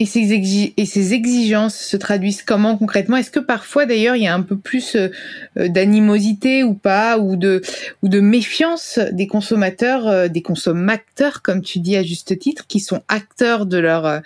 Et 0.02 0.06
ces, 0.06 1.12
exigences 1.12 1.76
se 1.76 1.96
traduisent 1.98 2.42
comment 2.42 2.78
concrètement? 2.78 3.18
Est-ce 3.18 3.30
que 3.30 3.38
parfois 3.38 3.84
d'ailleurs 3.84 4.16
il 4.16 4.22
y 4.22 4.26
a 4.26 4.34
un 4.34 4.40
peu 4.40 4.56
plus 4.56 4.96
euh, 4.96 5.10
d'animosité 5.68 6.64
ou 6.64 6.72
pas, 6.72 7.18
ou 7.18 7.36
de, 7.36 7.60
méfiance 8.02 8.98
des 9.12 9.26
consommateurs, 9.26 10.08
euh, 10.08 10.28
des 10.28 10.40
consommateurs 10.40 11.42
comme 11.42 11.60
tu 11.60 11.80
dis 11.80 11.98
à 11.98 12.02
juste 12.02 12.38
titre, 12.38 12.66
qui 12.66 12.80
sont 12.80 13.02
acteurs 13.08 13.66
de 13.66 13.76
leur, 13.76 14.06
euh, 14.06 14.20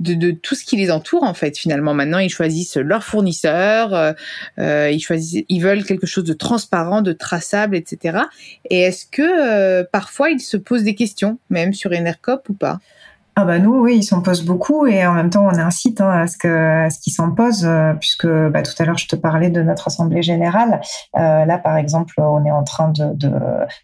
de, 0.00 0.30
tout 0.30 0.54
ce 0.54 0.64
qui 0.64 0.76
les 0.76 0.90
entoure 0.90 1.24
en 1.24 1.34
fait. 1.34 1.58
Finalement, 1.58 1.92
maintenant 1.92 2.18
ils 2.18 2.30
choisissent 2.30 2.78
leur 2.78 3.04
fournisseur, 3.04 4.14
euh, 4.58 4.90
ils 4.90 5.00
choisissent, 5.00 5.44
ils 5.50 5.60
veulent 5.60 5.84
quelque 5.84 6.06
chose 6.06 6.24
de 6.24 6.32
transparent, 6.32 7.02
de 7.02 7.12
traçable, 7.12 7.76
etc. 7.76 8.20
Et 8.70 8.80
est-ce 8.80 9.04
que 9.04 9.82
parfois 9.82 10.30
ils 10.30 10.40
se 10.40 10.56
posent 10.56 10.84
des 10.84 10.94
questions, 10.94 11.38
même 11.50 11.74
sur 11.74 11.92
Enercop 11.92 12.48
ou 12.48 12.54
pas? 12.54 12.80
Ah 13.36 13.44
bah 13.44 13.58
nous, 13.60 13.80
oui, 13.80 13.98
ils 13.98 14.02
s'en 14.02 14.22
posent 14.22 14.44
beaucoup 14.44 14.86
et 14.86 15.06
en 15.06 15.14
même 15.14 15.30
temps, 15.30 15.46
on 15.46 15.56
incite 15.58 16.00
hein, 16.00 16.10
à 16.10 16.26
ce 16.26 16.98
qu'ils 16.98 17.12
s'en 17.12 17.30
posent, 17.30 17.64
euh, 17.64 17.94
puisque 17.94 18.26
bah, 18.26 18.62
tout 18.62 18.72
à 18.78 18.84
l'heure, 18.84 18.98
je 18.98 19.06
te 19.06 19.14
parlais 19.14 19.50
de 19.50 19.62
notre 19.62 19.86
assemblée 19.86 20.22
générale. 20.22 20.80
Euh, 21.16 21.44
là, 21.44 21.58
par 21.58 21.76
exemple, 21.76 22.14
on 22.18 22.44
est 22.44 22.50
en 22.50 22.64
train 22.64 22.88
de 22.88 23.14
de, 23.14 23.30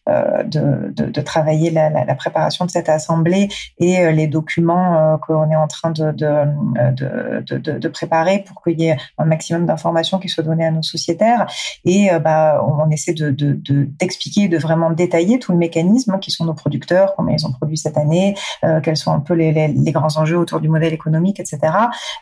euh, 0.08 0.42
de, 0.42 1.20
travailler 1.20 1.70
la, 1.70 2.14
préparation 2.16 2.64
de 2.66 2.70
cette 2.70 2.88
assemblée 2.88 3.48
et 3.78 4.12
les 4.12 4.26
documents 4.26 5.18
qu'on 5.18 5.50
est 5.50 5.56
en 5.56 5.66
train 5.66 5.90
de, 5.90 6.12
de 6.12 7.88
préparer 7.88 8.44
pour 8.46 8.62
qu'il 8.62 8.80
y 8.80 8.88
ait 8.88 8.96
un 9.18 9.24
maximum 9.24 9.66
d'informations 9.66 10.18
qui 10.18 10.28
soient 10.28 10.44
données 10.44 10.66
à 10.66 10.70
nos 10.70 10.82
sociétaires. 10.82 11.46
Et 11.84 12.10
bah, 12.22 12.64
on 12.64 12.90
essaie 12.90 13.14
de 13.14 13.30
d'expliquer, 13.30 14.48
de, 14.48 14.58
vraiment 14.58 14.90
détailler 14.90 15.38
tout 15.38 15.52
le 15.52 15.58
mécanisme 15.58 16.14
hein, 16.14 16.18
qui 16.18 16.30
sont 16.30 16.44
nos 16.44 16.54
producteurs, 16.54 17.14
combien 17.16 17.36
ils 17.36 17.46
ont 17.46 17.52
produit 17.52 17.78
cette 17.78 17.96
année, 17.96 18.34
quels 18.82 18.96
sont 18.96 19.12
un 19.12 19.20
peu 19.20 19.35
les, 19.36 19.92
grands 19.92 20.16
enjeux 20.16 20.38
autour 20.38 20.60
du 20.60 20.68
modèle 20.68 20.92
économique, 20.92 21.40
etc. 21.40 21.58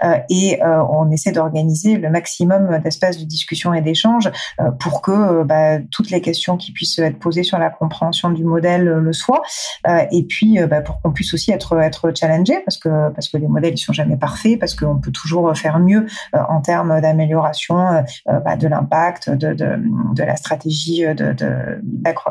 Euh, 0.02 0.16
et 0.30 0.62
euh, 0.62 0.82
on 0.90 1.10
essaie 1.10 1.32
d'organiser 1.32 1.96
le 1.96 2.10
maximum 2.10 2.78
d'espaces 2.78 3.18
de 3.18 3.24
discussion 3.24 3.74
et 3.74 3.80
d'échange 3.80 4.30
euh, 4.60 4.70
pour 4.78 5.02
que 5.02 5.42
bah, 5.42 5.78
toutes 5.90 6.10
les 6.10 6.20
questions 6.20 6.56
qui 6.56 6.72
puissent 6.72 6.98
être 6.98 7.18
posées 7.18 7.42
sur 7.42 7.58
la 7.58 7.70
compréhension 7.70 8.30
du 8.30 8.44
modèle 8.44 8.84
le 8.84 9.12
soient. 9.12 9.42
et 10.10 10.24
puis 10.24 10.58
bah, 10.68 10.80
pour 10.80 11.00
qu'on 11.00 11.12
puisse 11.12 11.34
aussi 11.34 11.50
être 11.50 11.80
challengé 12.14 12.60
parce 12.64 12.78
que 12.78 13.10
parce 13.10 13.28
que 13.28 13.36
les 13.36 13.48
modèles 13.48 13.74
ils 13.74 13.78
sont 13.78 13.92
jamais 13.92 14.16
parfaits, 14.16 14.58
parce 14.58 14.74
qu'on 14.74 14.98
peut 14.98 15.10
toujours 15.10 15.56
faire 15.56 15.78
mieux 15.78 16.06
en 16.32 16.60
termes 16.60 17.00
d'amélioration 17.00 18.04
bah, 18.26 18.56
de 18.56 18.68
l'impact, 18.68 19.30
de, 19.30 19.52
de, 19.54 20.22
la 20.22 20.36
stratégie 20.36 21.04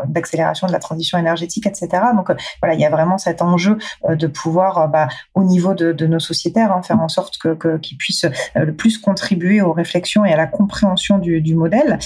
d'accélération 0.08 0.68
de, 0.68 0.72
de 0.72 0.74
la 0.74 0.80
transition 0.80 1.18
énergétique, 1.18 1.68
etc. 1.68 1.90
Donc 2.16 2.32
voilà, 2.62 2.74
il 2.74 2.80
y 2.80 2.86
a 2.86 2.90
vraiment 2.90 3.18
cet 3.18 3.42
enjeu 3.42 3.78
de 4.08 4.28
pouvoir 4.28 4.73
euh, 4.78 4.88
bah, 4.88 5.08
au 5.34 5.44
niveau 5.44 5.74
de, 5.74 6.06
nos 6.06 6.20
sociétaires, 6.20 6.72
hein, 6.72 6.82
faire 6.82 7.00
en 7.00 7.08
sorte 7.08 7.38
que 7.38 7.78
qu'ils 7.78 7.98
puissent 7.98 8.26
euh, 8.26 8.66
le 8.66 8.74
plus 8.74 8.98
contribuer 8.98 9.62
aux 9.62 9.74
réflexions 9.74 10.26
et 10.26 10.34
à 10.34 10.38
la 10.38 10.48
compréhension 10.48 11.18
du, 11.18 11.42
du 11.42 11.56
modèle. 11.56 12.00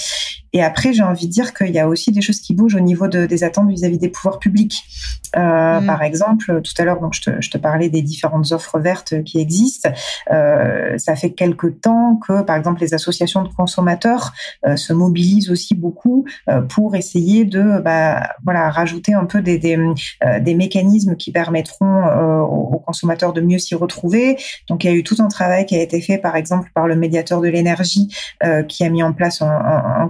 Et 0.52 0.62
après, 0.62 0.92
j'ai 0.92 1.02
envie 1.02 1.26
de 1.26 1.32
dire 1.32 1.52
qu'il 1.52 1.70
y 1.70 1.78
a 1.78 1.88
aussi 1.88 2.10
des 2.10 2.22
choses 2.22 2.40
qui 2.40 2.54
bougent 2.54 2.76
au 2.76 2.80
niveau 2.80 3.06
de, 3.08 3.26
des 3.26 3.44
attentes 3.44 3.68
vis-à-vis 3.68 3.98
des 3.98 4.08
pouvoirs 4.08 4.38
publics. 4.38 4.82
Euh, 5.36 5.80
mm. 5.80 5.86
Par 5.86 6.02
exemple, 6.02 6.62
tout 6.62 6.72
à 6.78 6.84
l'heure, 6.84 7.00
donc 7.00 7.14
je 7.14 7.22
te, 7.22 7.30
je 7.40 7.50
te, 7.50 7.58
parlais 7.58 7.90
des 7.90 8.02
différentes 8.02 8.50
offres 8.52 8.78
vertes 8.78 9.22
qui 9.24 9.40
existent. 9.40 9.90
Euh, 10.30 10.96
ça 10.96 11.16
fait 11.16 11.32
quelque 11.32 11.66
temps 11.66 12.18
que, 12.26 12.42
par 12.42 12.56
exemple, 12.56 12.80
les 12.80 12.94
associations 12.94 13.42
de 13.42 13.48
consommateurs 13.48 14.32
euh, 14.66 14.76
se 14.76 14.92
mobilisent 14.92 15.50
aussi 15.50 15.74
beaucoup 15.74 16.24
pour 16.68 16.96
essayer 16.96 17.44
de, 17.44 17.80
bah, 17.80 18.30
voilà, 18.44 18.70
rajouter 18.70 19.12
un 19.14 19.26
peu 19.26 19.42
des, 19.42 19.58
des, 19.58 19.78
des 20.40 20.54
mécanismes 20.54 21.16
qui 21.16 21.30
permettront 21.30 22.57
aux 22.58 22.78
consommateurs 22.78 23.32
de 23.32 23.40
mieux 23.40 23.58
s'y 23.58 23.74
retrouver. 23.74 24.36
Donc, 24.68 24.84
il 24.84 24.90
y 24.90 24.90
a 24.90 24.96
eu 24.96 25.02
tout 25.02 25.16
un 25.20 25.28
travail 25.28 25.66
qui 25.66 25.76
a 25.76 25.82
été 25.82 26.00
fait, 26.00 26.18
par 26.18 26.36
exemple, 26.36 26.70
par 26.74 26.86
le 26.86 26.96
médiateur 26.96 27.40
de 27.40 27.48
l'énergie, 27.48 28.08
qui 28.68 28.84
a 28.84 28.90
mis 28.90 29.02
en 29.02 29.12
place 29.12 29.42
un, 29.42 29.48
un 29.48 30.08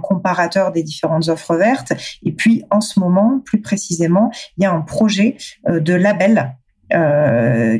des 0.73 0.83
différentes 0.83 1.29
offres 1.29 1.55
vertes. 1.55 1.93
Et 2.23 2.31
puis, 2.31 2.63
en 2.71 2.81
ce 2.81 2.99
moment, 2.99 3.41
plus 3.45 3.61
précisément, 3.61 4.31
il 4.57 4.63
y 4.63 4.65
a 4.65 4.71
un 4.71 4.81
projet 4.81 5.37
euh, 5.67 5.79
de 5.79 5.93
label 5.93 6.37
euh, 6.37 6.43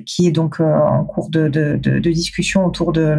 qui 0.06 0.28
est 0.28 0.32
donc 0.32 0.60
euh, 0.60 0.64
en 0.64 1.04
cours 1.04 1.30
de, 1.30 1.48
discussion 2.10 2.66
autour 2.66 2.92
de 2.92 3.18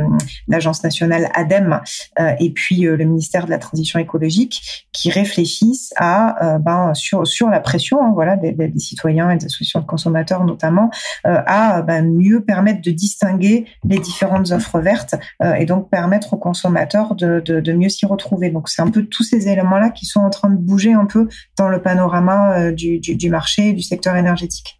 l'agence 0.48 0.82
nationale 0.82 1.30
ADEME 1.34 1.80
euh, 2.18 2.32
et 2.40 2.50
puis 2.50 2.80
le 2.80 3.04
ministère 3.04 3.46
de 3.46 3.50
la 3.50 3.58
transition 3.58 3.98
écologique, 3.98 4.88
qui 4.92 5.10
réfléchissent 5.10 5.92
à 5.96 6.58
ben, 6.58 6.94
sur 6.94 7.26
sur 7.26 7.48
la 7.48 7.60
pression, 7.60 8.02
hein, 8.02 8.12
voilà, 8.14 8.36
des, 8.36 8.72
citoyens 8.78 9.30
et 9.30 9.36
des 9.36 9.46
associations 9.46 9.80
de 9.80 9.86
consommateurs 9.86 10.44
notamment, 10.44 10.90
à 11.24 11.82
ben, 11.82 12.10
mieux 12.10 12.42
permettre 12.42 12.80
de 12.82 12.90
distinguer 12.90 13.66
les 13.84 13.98
différentes 13.98 14.50
offres 14.50 14.80
vertes 14.80 15.14
et 15.58 15.64
donc 15.66 15.90
permettre 15.90 16.34
aux 16.34 16.38
consommateurs 16.38 17.14
de, 17.14 17.40
de, 17.40 17.60
de 17.60 17.72
mieux 17.72 17.88
s'y 17.88 18.06
retrouver. 18.06 18.50
Donc 18.50 18.68
c'est 18.68 18.82
un 18.82 18.90
peu 18.90 19.04
tous 19.04 19.22
ces 19.22 19.48
éléments-là 19.48 19.90
qui 19.90 20.06
sont 20.06 20.20
en 20.20 20.30
train 20.30 20.50
de 20.50 20.56
bouger 20.56 20.92
un 20.92 21.06
peu 21.06 21.28
dans 21.56 21.68
le 21.68 21.80
panorama 21.80 22.72
du, 22.72 22.98
du, 22.98 23.14
du 23.16 23.30
marché 23.30 23.68
et 23.68 23.72
du 23.72 23.82
secteur 23.82 24.16
énergétique. 24.16 24.79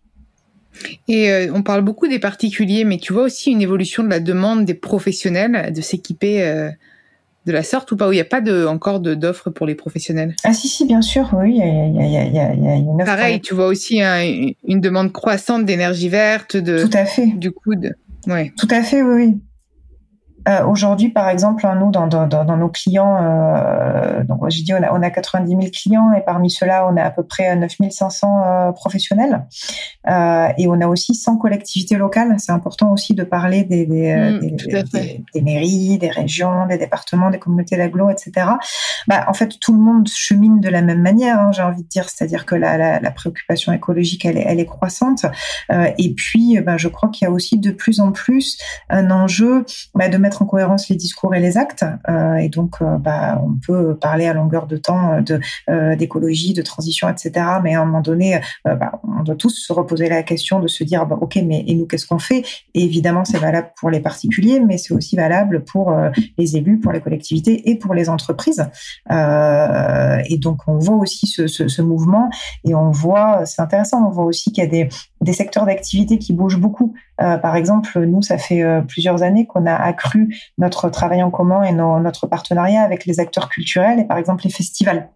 Et 1.09 1.31
euh, 1.31 1.53
on 1.55 1.63
parle 1.63 1.83
beaucoup 1.83 2.09
des 2.09 2.19
particuliers, 2.19 2.85
mais 2.85 2.99
tu 2.99 3.13
vois 3.13 3.25
aussi 3.25 3.51
une 3.51 3.63
évolution 3.63 4.03
de 4.03 4.09
la 4.09 4.21
demande 4.21 4.65
des 4.65 4.75
professionnels 4.75 5.73
de 5.73 5.81
s'équiper 5.81 6.43
euh, 6.43 6.71
de 7.47 7.53
la 7.53 7.63
sorte 7.63 7.91
ou 7.93 7.97
pas 7.97 8.09
Où 8.09 8.13
il 8.13 8.17
n'y 8.17 8.21
a 8.21 8.25
pas 8.25 8.41
de, 8.41 8.67
encore 8.67 9.01
d'offres 9.01 9.51
pour 9.51 9.67
les 9.67 9.75
professionnels? 9.75 10.37
Ah 10.45 10.53
si, 10.53 10.69
si, 10.69 10.87
bien 10.87 11.03
sûr, 11.03 11.31
oui, 11.35 11.57
il 11.57 11.59
y 11.59 11.63
a, 11.63 12.07
y 12.07 12.17
a, 12.17 12.55
y 12.55 12.69
a 12.69 12.75
une 12.77 12.89
offre. 12.97 13.05
Pareil, 13.05 13.41
tu 13.41 13.55
vois 13.55 13.67
aussi 13.67 14.01
une 14.01 14.81
demande 14.81 15.13
croissante 15.13 15.65
d'énergie 15.65 16.09
verte, 16.09 16.57
de... 16.57 16.85
Tout 16.85 16.97
à 16.97 17.05
fait. 17.05 17.27
Du 17.27 17.51
coup, 17.51 17.75
de... 17.75 17.95
Ouais. 18.27 18.53
Tout 18.59 18.69
à 18.71 18.83
fait, 18.83 19.03
oui, 19.03 19.25
oui. 19.25 19.39
Euh, 20.51 20.65
Aujourd'hui, 20.65 21.11
par 21.11 21.29
exemple, 21.29 21.67
nous, 21.79 21.91
dans, 21.91 22.07
dans, 22.07 22.27
dans 22.27 22.57
nos 22.57 22.69
clients, 22.69 23.19
euh, 23.23 24.25
donc 24.25 24.49
j'ai 24.49 24.63
dit 24.63 24.73
on 24.75 24.83
a, 24.83 24.93
on 24.93 25.03
a 25.03 25.11
90 25.11 25.49
000 25.49 25.61
clients 25.73 26.13
et 26.13 26.23
parmi 26.23 26.51
ceux-là, 26.51 26.89
on 26.91 26.97
a 26.97 27.03
à 27.03 27.11
peu 27.11 27.23
près 27.23 27.55
9 27.55 27.71
500 27.91 28.43
euh, 28.45 28.73
professionnels 28.73 29.47
euh, 30.09 30.49
et 30.59 30.67
on 30.67 30.81
a 30.81 30.87
aussi 30.87 31.15
100 31.15 31.37
collectivités 31.37 31.97
locales. 31.97 32.35
C'est 32.39 32.53
important 32.53 32.93
aussi 32.93 33.15
de 33.15 33.23
parler 33.23 33.65
des, 33.65 33.87
des, 33.87 34.15
mmh, 34.15 34.41
des, 34.41 34.83
des, 34.83 35.25
des, 35.35 35.41
mairies, 35.43 35.99
des 35.99 36.11
régions, 36.11 36.67
des 36.67 36.79
départements, 36.79 37.31
des 37.31 37.39
communautés 37.39 37.77
d'agglo, 37.77 38.11
etc. 38.11 38.47
Bah, 39.07 39.25
en 39.29 39.35
fait, 39.35 39.59
tout 39.61 39.73
le 39.73 39.81
monde 39.81 40.09
chemine 40.09 40.61
de 40.61 40.69
la 40.69 40.83
même 40.83 41.03
manière, 41.03 41.39
hein, 41.39 41.53
j'ai 41.53 41.63
envie 41.63 41.83
de 41.83 41.89
dire, 41.89 42.09
c'est-à-dire 42.09 42.45
que 42.45 42.55
la, 42.55 42.77
la, 42.77 43.01
la, 43.01 43.11
préoccupation 43.11 43.73
écologique, 43.73 44.25
elle 44.25 44.39
est, 44.39 44.45
elle 44.47 44.61
est 44.61 44.67
croissante. 44.67 45.27
Et 45.99 46.15
puis, 46.15 46.59
bah, 46.61 46.77
je 46.77 46.89
crois 46.89 47.09
qu'il 47.11 47.27
y 47.27 47.29
a 47.29 47.33
aussi 47.33 47.59
de 47.59 47.71
plus 47.71 48.01
en 48.01 48.13
plus 48.13 48.59
un 48.89 49.11
enjeu 49.11 49.65
bah, 49.95 50.09
de 50.09 50.17
mettre 50.17 50.40
en 50.41 50.47
cohérence 50.47 50.89
les 50.89 50.97
discours 50.97 51.35
et 51.35 51.41
les 51.41 51.57
actes. 51.57 51.85
Euh, 52.09 52.37
et 52.37 52.49
donc, 52.49 52.77
euh, 52.81 52.99
bah, 52.99 53.43
on 53.45 53.55
peut 53.55 53.97
parler 53.97 54.27
à 54.27 54.33
longueur 54.33 54.67
de 54.67 54.77
temps 54.77 55.21
euh, 55.69 55.97
d'écologie, 55.97 56.53
de 56.53 56.63
transition, 56.63 57.09
etc. 57.09 57.33
Mais 57.63 57.75
à 57.75 57.83
un 57.83 57.85
moment 57.85 58.01
donné, 58.01 58.41
bah, 58.65 59.01
on 59.05 59.23
doit 59.23 59.35
tous 59.35 59.51
se 59.51 59.73
reposer 59.73 60.09
la 60.09 60.23
question 60.23 60.61
de 60.61 60.69
se 60.69 60.85
dire, 60.85 61.07
bah, 61.07 61.19
ok, 61.21 61.39
mais 61.45 61.65
et 61.67 61.75
nous, 61.75 61.87
qu'est-ce 61.87 62.07
qu'on 62.07 62.19
fait? 62.19 62.45
Évidemment, 62.75 63.25
c'est 63.25 63.39
valable 63.39 63.73
pour 63.79 63.91
les 63.91 64.01
particuliers, 64.01 64.61
mais 64.61 64.79
c'est 64.79 64.95
aussi 64.95 65.17
valable 65.17 65.65
pour 65.65 65.95
les 66.39 66.57
élus, 66.57 66.79
pour 66.79 66.93
les 66.93 67.01
collectivités 67.01 67.71
et 67.71 67.77
pour 67.77 67.95
les 67.95 68.09
entreprises. 68.09 68.65
et 69.11 70.39
donc, 70.39 70.61
on 70.67 70.79
voit 70.79 70.97
aussi 70.97 71.27
ce 71.27 71.83
mouvement 71.83 72.31
et 72.65 72.75
on 72.75 72.91
voit, 72.91 73.45
c'est 73.47 73.63
intéressant, 73.63 74.07
on 74.07 74.11
voit 74.11 74.25
aussi 74.25 74.53
qu'il 74.53 74.65
y 74.65 74.67
a 74.67 74.71
des, 74.71 74.89
des 75.21 75.33
secteurs 75.33 75.67
d'activité 75.67 76.19
qui 76.19 76.33
bougent 76.33 76.59
beaucoup. 76.59 76.95
Euh, 77.21 77.37
par 77.37 77.57
exemple, 77.57 77.99
nous, 78.01 78.23
ça 78.23 78.39
fait 78.39 78.63
euh, 78.63 78.81
plusieurs 78.81 79.23
années 79.23 79.47
qu'on 79.47 79.67
a 79.67 79.75
accru 79.75 80.35
notre 80.59 80.89
travail 80.89 81.23
en 81.23 81.31
commun 81.31 81.63
et 81.63 81.73
nos, 81.73 82.01
notre 82.01 82.27
partenariat 82.27 82.83
avec 82.83 83.07
les 83.07 83.21
acteurs 83.21 83.49
culturels 83.49 84.01
et 84.01 84.05
par 84.05 84.19
exemple 84.19 84.45
les 84.45 84.51
festivals. 84.51 85.11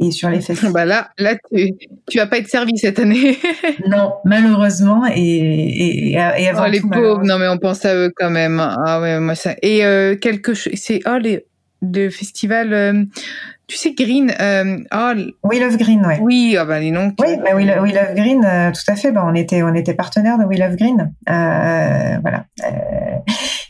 Et 0.00 0.12
sur 0.12 0.30
les 0.30 0.40
festivals. 0.40 0.72
Bah 0.74 0.84
là, 0.84 1.08
là, 1.18 1.34
tu, 1.52 1.72
tu 2.08 2.18
vas 2.18 2.26
pas 2.26 2.38
être 2.38 2.48
servi 2.48 2.76
cette 2.78 2.98
année. 2.98 3.36
non, 3.88 4.14
malheureusement. 4.24 5.04
Et, 5.06 5.20
et, 5.20 6.12
et 6.12 6.48
avant 6.48 6.66
oh, 6.66 6.70
les 6.70 6.80
pauvres. 6.80 7.24
Non, 7.24 7.38
mais 7.38 7.48
on 7.48 7.58
pense 7.58 7.84
à 7.84 7.94
eux 7.94 8.12
quand 8.14 8.30
même. 8.30 8.60
Ah 8.60 9.00
ouais, 9.00 9.18
moi 9.18 9.34
ça. 9.34 9.54
Et 9.62 9.84
euh, 9.84 10.16
quelque 10.16 10.54
chose. 10.54 10.72
C'est 10.76 11.00
oh 11.06 11.18
les 11.18 11.44
le 11.80 12.10
festival. 12.10 12.72
Euh, 12.72 13.04
tu 13.68 13.76
sais, 13.76 13.92
Green. 13.92 14.32
Euh, 14.40 14.78
oh, 14.94 15.12
We 15.44 15.60
Love 15.60 15.76
Green, 15.76 16.04
ouais. 16.04 16.18
Oui, 16.22 16.56
ah 16.58 16.64
bah, 16.64 16.80
dis 16.80 16.90
donc. 16.90 17.14
Oui, 17.20 17.36
bah, 17.36 17.54
We, 17.54 17.66
We, 17.82 17.94
Love 17.94 18.14
Green, 18.14 18.42
euh, 18.44 18.72
tout 18.72 18.90
à 18.90 18.96
fait. 18.96 19.12
Bah, 19.12 19.22
on 19.26 19.34
était, 19.34 19.62
on 19.62 19.74
était 19.74 19.92
partenaire 19.92 20.38
de 20.38 20.44
We 20.44 20.58
Love 20.58 20.76
Green. 20.76 21.12
Euh, 21.28 22.18
voilà. 22.22 22.46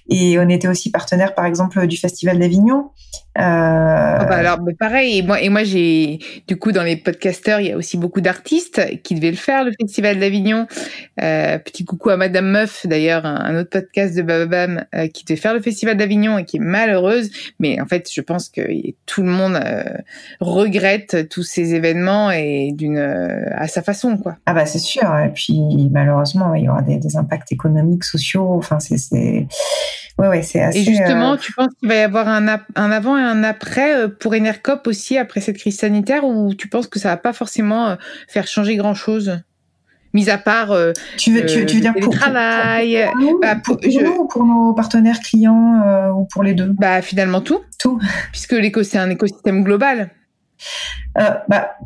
Et 0.08 0.38
on 0.38 0.48
était 0.48 0.68
aussi 0.68 0.90
partenaire, 0.90 1.34
par 1.34 1.44
exemple, 1.44 1.86
du 1.86 1.96
Festival 1.96 2.38
d'Avignon. 2.38 2.90
Euh... 3.38 4.18
Oh 4.20 4.24
bah 4.24 4.36
alors, 4.36 4.58
bah 4.58 4.72
pareil. 4.78 5.18
Et 5.18 5.22
moi, 5.22 5.40
et 5.40 5.48
moi, 5.48 5.62
j'ai 5.62 6.18
du 6.48 6.56
coup 6.56 6.72
dans 6.72 6.82
les 6.82 6.96
podcasteurs, 6.96 7.60
il 7.60 7.68
y 7.68 7.72
a 7.72 7.76
aussi 7.76 7.96
beaucoup 7.96 8.20
d'artistes 8.20 8.82
qui 9.04 9.14
devaient 9.14 9.30
le 9.30 9.36
faire, 9.36 9.64
le 9.64 9.72
Festival 9.78 10.18
d'Avignon. 10.18 10.66
Euh, 11.22 11.58
petit 11.58 11.84
coucou 11.84 12.10
à 12.10 12.16
Madame 12.16 12.46
Meuf, 12.46 12.86
d'ailleurs, 12.86 13.26
un, 13.26 13.36
un, 13.36 13.60
autre 13.60 13.70
podcast 13.70 14.16
de 14.16 14.22
Bababam 14.22 14.84
euh, 14.94 15.06
qui 15.08 15.24
devait 15.24 15.40
faire 15.40 15.54
le 15.54 15.60
Festival 15.60 15.96
d'Avignon 15.96 16.38
et 16.38 16.44
qui 16.44 16.56
est 16.56 16.60
malheureuse. 16.60 17.30
Mais 17.60 17.80
en 17.80 17.86
fait, 17.86 18.10
je 18.12 18.20
pense 18.20 18.48
que 18.48 18.62
tout 19.06 19.22
le 19.22 19.30
monde 19.30 19.60
euh, 19.64 19.84
regrette 20.40 21.28
tous 21.28 21.44
ces 21.44 21.74
événements 21.74 22.30
et 22.30 22.72
d'une 22.72 22.98
euh, 22.98 23.44
à 23.52 23.68
sa 23.68 23.82
façon, 23.82 24.16
quoi. 24.16 24.36
Ah 24.46 24.54
bah 24.54 24.66
c'est 24.66 24.78
sûr. 24.78 25.16
Et 25.18 25.30
puis 25.32 25.60
malheureusement, 25.92 26.54
il 26.54 26.64
y 26.64 26.68
aura 26.68 26.82
des, 26.82 26.96
des 26.96 27.16
impacts 27.16 27.52
économiques, 27.52 28.04
sociaux. 28.04 28.54
Enfin, 28.54 28.80
c'est 28.80 29.46
C'est 30.42 30.60
assez. 30.60 30.80
Et 30.80 30.84
justement, 30.84 31.34
euh... 31.34 31.36
tu 31.36 31.52
penses 31.52 31.72
qu'il 31.78 31.88
va 31.88 31.94
y 31.94 32.00
avoir 32.00 32.28
un, 32.28 32.48
un, 32.48 32.90
avant 32.90 33.16
et 33.16 33.22
un 33.22 33.44
après 33.44 33.94
euh, 33.96 34.08
pour 34.08 34.34
Enercop 34.34 34.86
aussi 34.86 35.16
après 35.16 35.40
cette 35.40 35.58
crise 35.58 35.78
sanitaire 35.78 36.24
ou 36.24 36.54
tu 36.54 36.68
penses 36.68 36.88
que 36.88 36.98
ça 36.98 37.10
va 37.10 37.16
pas 37.16 37.32
forcément 37.32 37.88
euh, 37.88 37.96
faire 38.26 38.46
changer 38.46 38.76
grand 38.76 38.94
chose 38.94 39.40
Mis 40.14 40.30
à 40.30 40.38
part 40.38 40.72
euh, 40.72 40.92
tu 41.18 41.32
veux, 41.32 41.44
tu, 41.44 41.66
tu 41.66 41.76
veux 41.76 41.80
dire 41.82 41.94
pour, 42.00 42.12
travail, 42.12 43.06
pour, 43.12 43.20
nous, 43.20 43.38
bah, 43.40 43.56
pour, 43.56 43.78
pour, 43.78 43.90
je... 43.90 44.00
nous, 44.00 44.26
pour 44.26 44.44
nos 44.44 44.72
partenaires 44.72 45.20
clients 45.20 45.82
euh, 45.86 46.10
ou 46.10 46.24
pour 46.24 46.42
les 46.42 46.54
deux? 46.54 46.74
Bah 46.78 47.02
finalement 47.02 47.42
tout. 47.42 47.60
Tout. 47.78 48.00
Puisque 48.32 48.52
l'éco 48.52 48.82
c'est 48.82 48.98
un 48.98 49.10
écosystème 49.10 49.62
global. 49.62 50.10
bah 51.14 51.76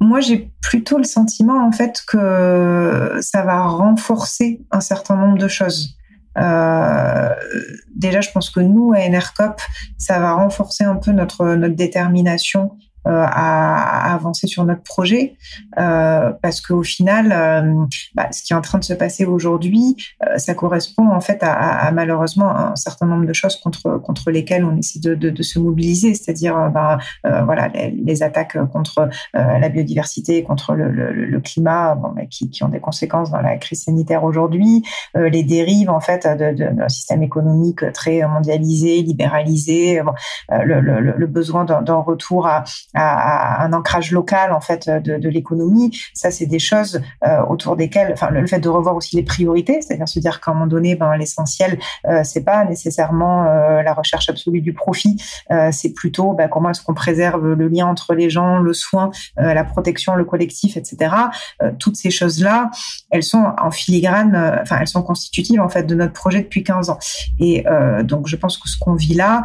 moi, 0.00 0.20
j'ai 0.20 0.50
plutôt 0.62 0.96
le 0.96 1.04
sentiment 1.04 1.66
en 1.66 1.72
fait 1.72 2.02
que 2.06 3.18
ça 3.20 3.42
va 3.42 3.62
renforcer 3.62 4.60
un 4.70 4.80
certain 4.80 5.16
nombre 5.16 5.38
de 5.38 5.48
choses. 5.48 5.97
Euh, 6.38 7.34
déjà, 7.94 8.20
je 8.20 8.30
pense 8.30 8.50
que 8.50 8.60
nous, 8.60 8.92
à 8.94 9.08
NRCOP, 9.08 9.60
ça 9.96 10.18
va 10.20 10.32
renforcer 10.32 10.84
un 10.84 10.96
peu 10.96 11.12
notre, 11.12 11.54
notre 11.54 11.74
détermination 11.74 12.76
euh, 13.06 13.24
à, 13.24 14.12
avancer 14.12 14.48
sur 14.48 14.64
notre 14.64 14.82
projet 14.82 15.36
euh, 15.78 16.32
parce 16.42 16.60
qu'au 16.60 16.82
final, 16.82 17.32
euh, 17.32 17.86
bah, 18.14 18.26
ce 18.32 18.42
qui 18.42 18.52
est 18.52 18.56
en 18.56 18.60
train 18.60 18.78
de 18.78 18.84
se 18.84 18.92
passer 18.92 19.24
aujourd'hui, 19.24 19.96
ça 20.36 20.54
correspond 20.54 21.08
en 21.08 21.20
fait 21.20 21.38
à, 21.42 21.90
malheureusement 21.92 22.50
un 22.50 22.76
certain 22.76 23.06
nombre 23.06 23.24
de 23.24 23.32
choses 23.32 23.56
contre 23.56 23.98
contre 23.98 24.30
lesquelles 24.30 24.64
on 24.64 24.76
essaie 24.76 24.98
de, 24.98 25.14
de, 25.14 25.42
se 25.42 25.58
mobiliser, 25.58 26.14
c'est-à-dire 26.14 26.70
bah, 26.70 26.98
voilà 27.22 27.68
les, 27.68 28.22
attaques 28.22 28.58
contre 28.72 29.08
la 29.34 29.68
biodiversité, 29.68 30.42
contre 30.42 30.74
le, 30.74 30.90
le, 30.90 31.40
climat, 31.40 31.94
bon, 31.94 32.10
bah, 32.14 32.26
qui, 32.28 32.50
qui, 32.50 32.64
ont 32.64 32.68
des 32.68 32.80
conséquences 32.80 33.30
dans 33.30 33.40
la 33.40 33.56
crise 33.56 33.84
sanitaire 33.84 34.24
aujourd'hui, 34.24 34.82
les 35.14 35.44
dérives 35.44 35.90
en 35.90 36.00
fait 36.00 36.26
d'un 36.26 36.88
système 36.88 37.22
économique 37.22 37.92
très 37.92 38.26
mondialisé, 38.26 39.02
libéralisé, 39.02 40.02
le, 40.50 40.80
le, 40.80 41.26
besoin 41.26 41.64
d'un 41.64 41.94
retour 41.94 42.46
à, 42.46 42.64
à, 42.94 43.64
un 43.64 43.72
ancrage 43.72 44.12
local 44.12 44.52
en 44.52 44.60
fait 44.60 44.88
de, 44.88 45.18
de 45.18 45.28
l'économie. 45.28 45.96
Ça, 46.14 46.30
c'est 46.30 46.46
des 46.46 46.58
choses 46.58 47.00
euh, 47.26 47.42
autour 47.48 47.76
desquelles, 47.76 48.12
enfin, 48.12 48.30
le, 48.30 48.46
fait 48.46 48.60
de 48.60 48.68
revoir 48.68 48.96
aussi 48.96 49.16
les 49.16 49.22
priorités, 49.22 49.80
c'est-à-dire 49.82 50.08
se 50.08 50.18
dire 50.18 50.40
qu'à 50.40 50.50
un 50.50 50.54
moment 50.54 50.66
donné, 50.66 50.96
ben, 50.96 51.16
l'essentiel, 51.16 51.78
euh, 52.06 52.22
c'est 52.24 52.44
pas 52.44 52.64
nécessairement 52.64 53.44
euh, 53.46 53.82
la 53.82 53.94
recherche 53.94 54.28
absolue 54.28 54.60
du 54.60 54.72
profit, 54.72 55.22
euh, 55.50 55.70
c'est 55.72 55.92
plutôt 55.92 56.32
ben, 56.32 56.48
comment 56.48 56.70
est-ce 56.70 56.82
qu'on 56.82 56.94
préserve 56.94 57.54
le 57.54 57.68
lien 57.68 57.86
entre 57.86 58.14
les 58.14 58.30
gens, 58.30 58.58
le 58.58 58.72
soin, 58.72 59.10
euh, 59.38 59.54
la 59.54 59.64
protection, 59.64 60.14
le 60.14 60.24
collectif, 60.24 60.76
etc. 60.76 61.14
toutes 61.78 61.96
ces 61.96 62.10
choses-là, 62.10 62.70
elles 63.10 63.22
sont 63.22 63.52
en 63.58 63.70
filigrane, 63.70 64.60
enfin, 64.62 64.78
elles 64.80 64.88
sont 64.88 65.02
constitutives 65.02 65.60
en 65.60 65.68
fait 65.68 65.84
de 65.84 65.94
notre 65.94 66.12
projet 66.12 66.40
depuis 66.40 66.62
15 66.62 66.90
ans. 66.90 66.98
Et 67.38 67.64
donc, 68.02 68.26
je 68.26 68.36
pense 68.36 68.58
que 68.58 68.68
ce 68.68 68.78
qu'on 68.78 68.94
vit 68.94 69.14
là, 69.14 69.42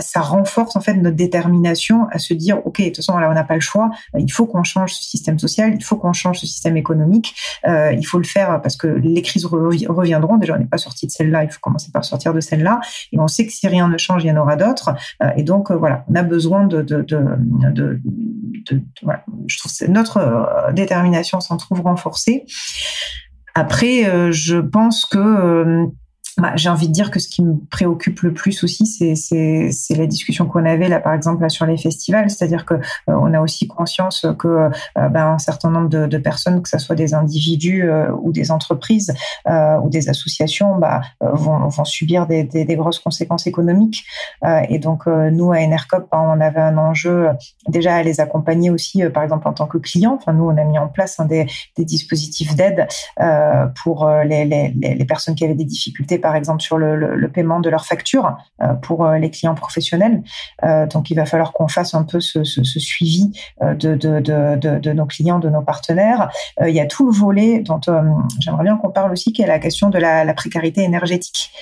ça 0.00 0.20
renforce 0.20 0.76
en 0.76 0.80
fait 0.80 0.94
notre 0.94 1.16
détermination 1.16 2.06
à 2.10 2.18
se 2.18 2.34
dire 2.34 2.58
ok 2.66 2.80
de 2.80 2.86
toute 2.86 2.96
façon 2.96 3.18
là 3.18 3.30
on 3.30 3.34
n'a 3.34 3.44
pas 3.44 3.54
le 3.54 3.60
choix 3.60 3.90
il 4.16 4.30
faut 4.30 4.46
qu'on 4.46 4.64
change 4.64 4.94
ce 4.94 5.02
système 5.02 5.38
social 5.38 5.74
il 5.74 5.84
faut 5.84 5.96
qu'on 5.96 6.12
change 6.12 6.40
ce 6.40 6.46
système 6.46 6.76
économique 6.76 7.34
euh, 7.66 7.92
il 7.92 8.06
faut 8.06 8.18
le 8.18 8.24
faire 8.24 8.60
parce 8.62 8.76
que 8.76 8.86
les 8.86 9.22
crises 9.22 9.46
reviendront. 9.46 10.36
Déjà 10.36 10.54
on 10.54 10.58
n'est 10.58 10.66
pas 10.66 10.78
sorti 10.78 11.06
de 11.06 11.12
celle-là 11.12 11.44
il 11.44 11.50
faut 11.50 11.60
commencer 11.60 11.90
par 11.92 12.04
sortir 12.04 12.34
de 12.34 12.40
celle-là. 12.40 12.80
Et 13.12 13.18
on 13.18 13.28
sait 13.28 13.46
que 13.46 13.52
si 13.52 13.66
rien 13.68 13.88
ne 13.88 13.98
change 13.98 14.24
il 14.24 14.28
y 14.28 14.32
en 14.32 14.36
aura 14.36 14.56
d'autres. 14.56 14.94
Euh, 15.22 15.30
et 15.36 15.42
donc 15.42 15.70
euh, 15.70 15.76
voilà 15.76 16.04
on 16.08 16.14
a 16.14 16.22
besoin 16.22 16.66
de 16.66 16.82
de, 16.82 17.02
de, 17.02 17.20
de, 17.72 18.00
voilà. 19.02 19.24
notre 19.88 20.18
euh, 20.18 20.72
détermination 20.72 21.40
s'en 21.40 21.56
trouve 21.56 21.80
renforcée. 21.82 22.44
Après 23.54 24.06
euh, 24.06 24.32
je 24.32 24.58
pense 24.58 25.06
que 25.06 25.86
bah, 26.38 26.52
j'ai 26.54 26.68
envie 26.68 26.88
de 26.88 26.92
dire 26.92 27.10
que 27.10 27.18
ce 27.18 27.28
qui 27.28 27.42
me 27.42 27.56
préoccupe 27.70 28.20
le 28.20 28.34
plus 28.34 28.62
aussi, 28.62 28.86
c'est 28.86 29.96
la 29.96 30.06
discussion 30.06 30.46
qu'on 30.46 30.66
avait 30.66 30.88
là, 30.88 31.00
par 31.00 31.14
exemple, 31.14 31.48
sur 31.48 31.64
les 31.64 31.78
festivals. 31.78 32.28
C'est-à-dire 32.28 32.66
que 32.66 32.74
euh, 32.74 32.78
on 33.08 33.32
a 33.32 33.40
aussi 33.40 33.66
conscience 33.66 34.26
que 34.38 34.48
euh, 34.48 35.08
bah, 35.08 35.36
certain 35.38 35.70
nombre 35.70 35.88
de, 35.88 36.18
personnes, 36.18 36.62
que 36.62 36.68
ce 36.68 36.78
soit 36.78 36.94
des 36.96 37.14
individus 37.14 37.88
euh, 37.88 38.10
ou 38.22 38.32
des 38.32 38.50
entreprises 38.50 39.14
ou 39.46 39.88
des 39.88 40.08
associations, 40.08 40.76
bah, 40.78 41.00
vont, 41.20 41.70
subir 41.84 42.26
des, 42.26 42.76
grosses 42.76 42.98
conséquences 42.98 43.46
économiques. 43.46 44.04
et 44.68 44.78
donc, 44.78 45.06
nous, 45.06 45.52
à 45.52 45.60
NRCOP, 45.66 46.08
hein, 46.12 46.34
on 46.36 46.40
avait 46.40 46.60
un 46.60 46.76
enjeu 46.76 47.28
déjà 47.68 47.96
à 47.96 48.02
les 48.02 48.20
accompagner 48.20 48.70
aussi, 48.70 49.02
par 49.08 49.22
exemple, 49.22 49.46
en 49.48 49.52
tant 49.52 49.66
que 49.66 49.78
client. 49.78 50.18
Enfin, 50.20 50.32
nous, 50.32 50.44
on 50.44 50.56
a 50.56 50.64
mis 50.64 50.78
en 50.78 50.88
place 50.88 51.20
un 51.20 51.26
des, 51.26 51.46
dispositifs 51.78 52.56
d'aide 52.56 52.88
pour 53.82 54.08
les 54.24 55.04
personnes 55.06 55.34
qui 55.34 55.44
avaient 55.44 55.54
des 55.54 55.64
difficultés 55.64 56.18
par 56.26 56.34
exemple 56.34 56.60
sur 56.60 56.76
le, 56.76 57.28
paiement 57.28 57.60
de 57.60 57.70
leurs 57.70 57.86
factures 57.86 58.36
euh, 58.60 58.74
pour 58.74 59.04
euh, 59.04 59.16
les 59.16 59.30
clients 59.30 59.54
professionnels. 59.54 60.24
Euh, 60.64 60.84
donc, 60.88 61.08
il 61.08 61.14
va 61.14 61.24
falloir 61.24 61.52
qu'on 61.52 61.68
fasse 61.68 61.94
un 61.94 62.02
peu 62.02 62.18
ce, 62.18 62.42
suivi 62.42 63.30
de, 63.60 64.92
nos 64.92 65.06
clients, 65.06 65.38
de 65.38 65.48
nos 65.48 65.62
partenaires. 65.62 66.28
il 66.60 66.74
y 66.74 66.80
a 66.80 66.86
tout 66.86 67.06
le 67.06 67.12
volet 67.12 67.60
dont 67.60 67.80
j'aimerais 68.40 68.64
bien 68.64 68.76
qu'on 68.76 68.90
parle 68.90 69.12
aussi, 69.12 69.32
qui 69.32 69.42
est 69.42 69.46
la 69.46 69.60
question 69.60 69.88
de 69.88 69.98
la 69.98 70.34
précarité 70.34 70.82
énergétique 70.82 71.52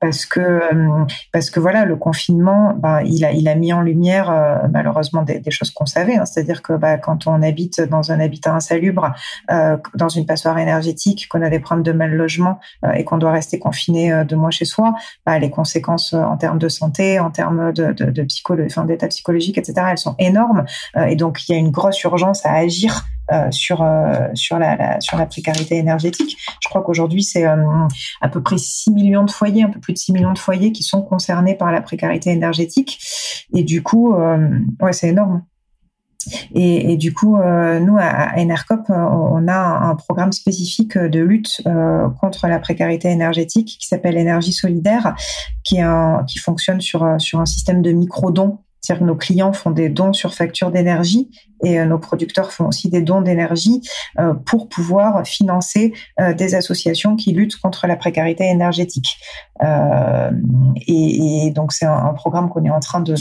parce 0.00 0.26
que 0.26 0.40
euh, 0.40 1.04
parce 1.32 1.50
que 1.50 1.60
voilà 1.60 1.84
le 1.84 1.96
confinement 1.96 2.74
ben, 2.74 3.02
il 3.04 3.24
a 3.24 3.32
il 3.32 3.48
a 3.48 3.54
mis 3.54 3.72
en 3.72 3.82
lumière 3.82 4.30
euh, 4.30 4.56
malheureusement 4.72 5.22
des, 5.22 5.38
des, 5.38 5.50
choses 5.50 5.70
qu'on 5.70 5.86
savait 5.86 6.16
hein. 6.16 6.24
c'est-à-dire 6.24 6.62
que 6.62 6.72
bah, 6.72 6.96
quand 6.96 7.26
on 7.26 7.42
habite 7.42 7.80
dans 7.82 8.10
un 8.10 8.18
habitat 8.18 8.54
insalubre 8.54 9.12
euh, 9.50 9.76
dans 9.94 10.08
une 10.08 10.26
passoire 10.26 10.58
énergétique 10.58 11.28
qu'on 11.28 11.42
a 11.42 11.50
des 11.50 11.60
problèmes 11.60 11.84
de 11.84 11.92
mal 11.92 12.12
logement 12.12 12.58
euh, 12.84 12.92
et 12.92 13.04
qu'on 13.04 13.18
doit 13.18 13.32
rester 13.32 13.58
confiné 13.58 14.24
deux 14.24 14.36
mois 14.36 14.50
chez 14.50 14.64
soi 14.64 14.94
bah, 15.26 15.38
les 15.38 15.50
conséquences 15.50 16.14
en 16.14 16.36
termes 16.36 16.58
de 16.58 16.68
santé 16.68 17.20
en 17.20 17.30
termes 17.30 17.72
de 17.72 17.92
de, 17.92 18.10
de 18.10 18.26
enfin 18.64 18.84
d'état 18.84 19.08
psychologique 19.08 19.58
etc 19.58 19.86
elles 19.90 19.98
sont 19.98 20.16
énormes 20.18 20.64
et 21.08 21.16
donc 21.16 21.48
il 21.48 21.52
y 21.52 21.54
a 21.54 21.58
une 21.58 21.70
grosse 21.70 22.02
urgence 22.04 22.46
à 22.46 22.54
agir 22.54 23.04
euh, 23.19 23.19
sur 23.50 23.82
euh, 23.82 24.28
sur 24.34 24.58
la, 24.58 25.00
sur 25.00 25.16
la 25.16 25.26
précarité 25.26 25.76
énergétique. 25.76 26.36
Je 26.60 26.68
crois 26.68 26.82
qu'aujourd'hui 26.82 27.22
c'est 27.22 27.46
euh, 27.46 27.56
à 28.20 28.28
peu 28.28 28.42
près 28.42 28.58
6 28.58 28.90
millions 28.90 29.24
de 29.24 29.30
foyers, 29.30 29.62
un 29.62 29.70
peu 29.70 29.80
plus 29.80 29.92
de 29.92 29.98
6 29.98 30.12
millions 30.12 30.32
de 30.32 30.38
foyers 30.38 30.72
qui 30.72 30.82
sont 30.82 31.02
concernés 31.02 31.54
par 31.54 31.72
la 31.72 31.80
précarité 31.80 32.30
énergétique. 32.30 33.00
Et 33.54 33.62
du 33.62 33.82
coup, 33.82 34.14
ouais, 34.14 34.92
c'est 34.92 35.08
énorme. 35.08 35.42
Et, 36.54 36.92
et, 36.92 36.96
du 36.96 37.12
coup, 37.14 37.36
nous, 37.36 37.96
à, 37.98 38.32
Enercop, 38.36 38.82
on 38.90 39.48
a 39.48 39.88
un 39.88 39.94
programme 39.96 40.32
spécifique 40.32 40.96
de 40.96 41.20
lutte 41.20 41.62
contre 42.20 42.46
la 42.46 42.58
précarité 42.58 43.08
énergétique 43.08 43.78
qui 43.80 43.86
s'appelle 43.86 44.16
Énergie 44.16 44.52
solidaire, 44.52 45.14
qui, 45.64 45.76
est 45.76 45.82
un, 45.82 46.24
qui 46.28 46.38
fonctionne 46.38 46.80
sur, 46.80 47.16
sur 47.18 47.40
un 47.40 47.46
système 47.46 47.82
de 47.82 47.92
micro-dons. 47.92 48.58
C'est-à-dire 48.80 49.00
que 49.00 49.06
nos 49.06 49.16
clients 49.16 49.52
font 49.52 49.70
des 49.70 49.88
dons 49.88 50.12
sur 50.12 50.34
facture 50.34 50.70
d'énergie 50.70 51.30
et 51.62 51.78
euh, 51.78 51.84
nos 51.84 51.98
producteurs 51.98 52.52
font 52.52 52.66
aussi 52.66 52.88
des 52.90 53.02
dons 53.02 53.20
d'énergie 53.20 53.82
euh, 54.18 54.34
pour 54.34 54.68
pouvoir 54.68 55.26
financer 55.26 55.92
euh, 56.18 56.34
des 56.34 56.54
associations 56.54 57.16
qui 57.16 57.32
luttent 57.32 57.56
contre 57.56 57.86
la 57.86 57.96
précarité 57.96 58.44
énergétique. 58.44 59.18
Et, 60.86 61.52
donc 61.54 61.72
c'est 61.72 61.84
un, 61.84 62.14
programme 62.14 62.48
qu'on 62.48 62.64
est 62.64 62.70
en 62.70 62.80
train 62.80 63.00
de 63.00 63.14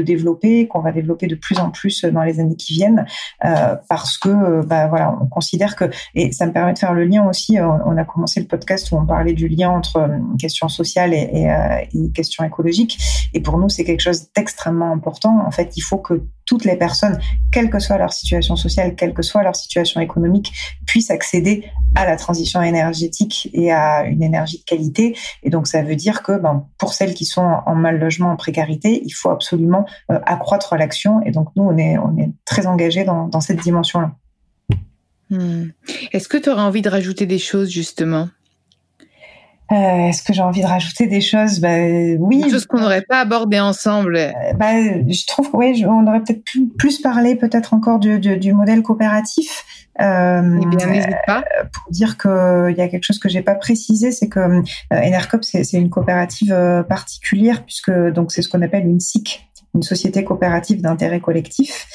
développer, 0.00 0.68
qu'on 0.68 0.80
va 0.80 0.90
développer 0.90 1.26
de 1.26 1.34
plus 1.34 1.58
en 1.58 1.70
plus 1.70 2.06
dans 2.06 2.22
les 2.22 2.40
années 2.40 2.56
qui 2.56 2.72
viennent, 2.72 3.04
parce 3.40 4.16
que 4.16 4.64
bah, 4.64 4.86
voilà, 4.86 5.14
on 5.20 5.26
considère 5.26 5.76
que 5.76 5.84
et 6.14 6.32
ça 6.32 6.46
me 6.46 6.52
permet 6.52 6.72
de 6.72 6.78
faire 6.78 6.94
le 6.94 7.04
lien 7.04 7.28
aussi. 7.28 7.58
On, 7.60 7.94
a 7.98 8.04
commencé 8.04 8.40
le 8.40 8.46
podcast 8.46 8.90
où 8.90 8.96
on 8.96 9.04
parlait 9.04 9.34
du 9.34 9.48
lien 9.48 9.68
entre 9.68 10.08
questions 10.38 10.70
sociales 10.70 11.12
et, 11.12 11.28
et, 11.34 11.98
et 11.98 12.10
questions 12.10 12.42
écologiques, 12.42 12.98
et 13.34 13.40
pour 13.40 13.58
nous 13.58 13.68
c'est 13.68 13.84
quelque 13.84 14.00
chose 14.00 14.28
d'extrêmement 14.34 14.90
important. 14.90 15.44
En 15.46 15.50
fait, 15.50 15.76
il 15.76 15.82
faut 15.82 15.98
que 15.98 16.22
toutes 16.46 16.64
les 16.64 16.76
personnes, 16.76 17.18
quelle 17.52 17.68
que 17.70 17.78
soit 17.78 17.98
leur 17.98 18.12
situation 18.12 18.56
sociale, 18.56 18.94
quelle 18.94 19.12
que 19.12 19.22
soit 19.22 19.42
leur 19.42 19.56
situation 19.56 20.00
économique, 20.00 20.52
puissent 20.86 21.10
accéder 21.10 21.64
à 21.94 22.06
la 22.06 22.16
transition 22.16 22.62
énergétique 22.62 23.50
et 23.52 23.72
à 23.72 24.04
une 24.04 24.22
énergie 24.22 24.58
de 24.58 24.64
qualité. 24.64 25.16
Et 25.42 25.50
donc, 25.50 25.66
ça 25.66 25.82
veut 25.82 25.96
dire 25.96 26.22
que 26.22 26.38
ben, 26.38 26.66
pour 26.78 26.94
celles 26.94 27.14
qui 27.14 27.24
sont 27.24 27.60
en 27.66 27.74
mal 27.74 27.98
logement, 27.98 28.30
en 28.30 28.36
précarité, 28.36 29.02
il 29.04 29.10
faut 29.10 29.30
absolument 29.30 29.86
euh, 30.10 30.18
accroître 30.24 30.76
l'action. 30.76 31.20
Et 31.24 31.32
donc, 31.32 31.48
nous, 31.56 31.64
on 31.64 31.76
est, 31.76 31.96
très 32.44 32.66
engagés 32.66 33.04
dans, 33.04 33.28
dans 33.28 33.40
cette 33.40 33.60
dimension-là. 33.60 34.12
Hmm. 35.30 35.70
Est-ce 36.12 36.28
que 36.28 36.36
tu 36.36 36.48
aurais 36.48 36.62
envie 36.62 36.82
de 36.82 36.88
rajouter 36.88 37.26
des 37.26 37.38
choses, 37.38 37.68
justement? 37.68 38.28
Euh, 39.72 40.08
Est-ce 40.08 40.22
que 40.22 40.32
j'ai 40.32 40.42
envie 40.42 40.60
de 40.60 40.66
rajouter 40.66 41.06
des 41.06 41.20
choses? 41.20 41.60
Bah, 41.60 41.76
Oui. 42.18 42.42
Des 42.42 42.50
choses 42.50 42.66
qu'on 42.66 42.78
n'aurait 42.78 43.04
pas 43.08 43.20
abordées 43.20 43.60
ensemble. 43.60 44.16
Euh, 44.16 44.30
bah, 44.58 44.80
je 44.80 45.26
trouve 45.26 45.50
oui, 45.54 45.84
on 45.86 46.06
aurait 46.06 46.20
peut-être 46.20 46.44
plus, 46.44 46.68
plus 46.68 47.00
parlé 47.00 47.34
peut-être 47.34 47.74
encore 47.74 47.98
du, 47.98 48.18
du, 48.18 48.36
du, 48.36 48.52
modèle 48.52 48.82
coopératif. 48.82 49.64
Euh, 50.00 50.60
eh 50.62 50.76
bien, 50.76 50.86
n'hésite 50.86 51.16
pas. 51.26 51.42
Pour 51.72 51.90
dire 51.90 52.16
qu'il 52.18 52.74
y 52.76 52.80
a 52.80 52.88
quelque 52.88 53.04
chose 53.04 53.18
que 53.18 53.28
j'ai 53.28 53.42
pas 53.42 53.54
précisé, 53.54 54.12
c'est 54.12 54.28
que 54.28 54.40
euh, 54.40 54.62
Enercop, 54.92 55.42
c'est 55.42 55.72
une 55.72 55.90
coopérative 55.90 56.52
euh, 56.52 56.82
particulière 56.82 57.64
puisque 57.64 57.92
donc 58.10 58.32
c'est 58.32 58.42
ce 58.42 58.48
qu'on 58.48 58.62
appelle 58.62 58.86
une 58.86 59.00
SIC, 59.00 59.48
une 59.74 59.82
société 59.82 60.22
coopérative 60.22 60.80
d'intérêt 60.80 61.20
collectif. 61.20 61.86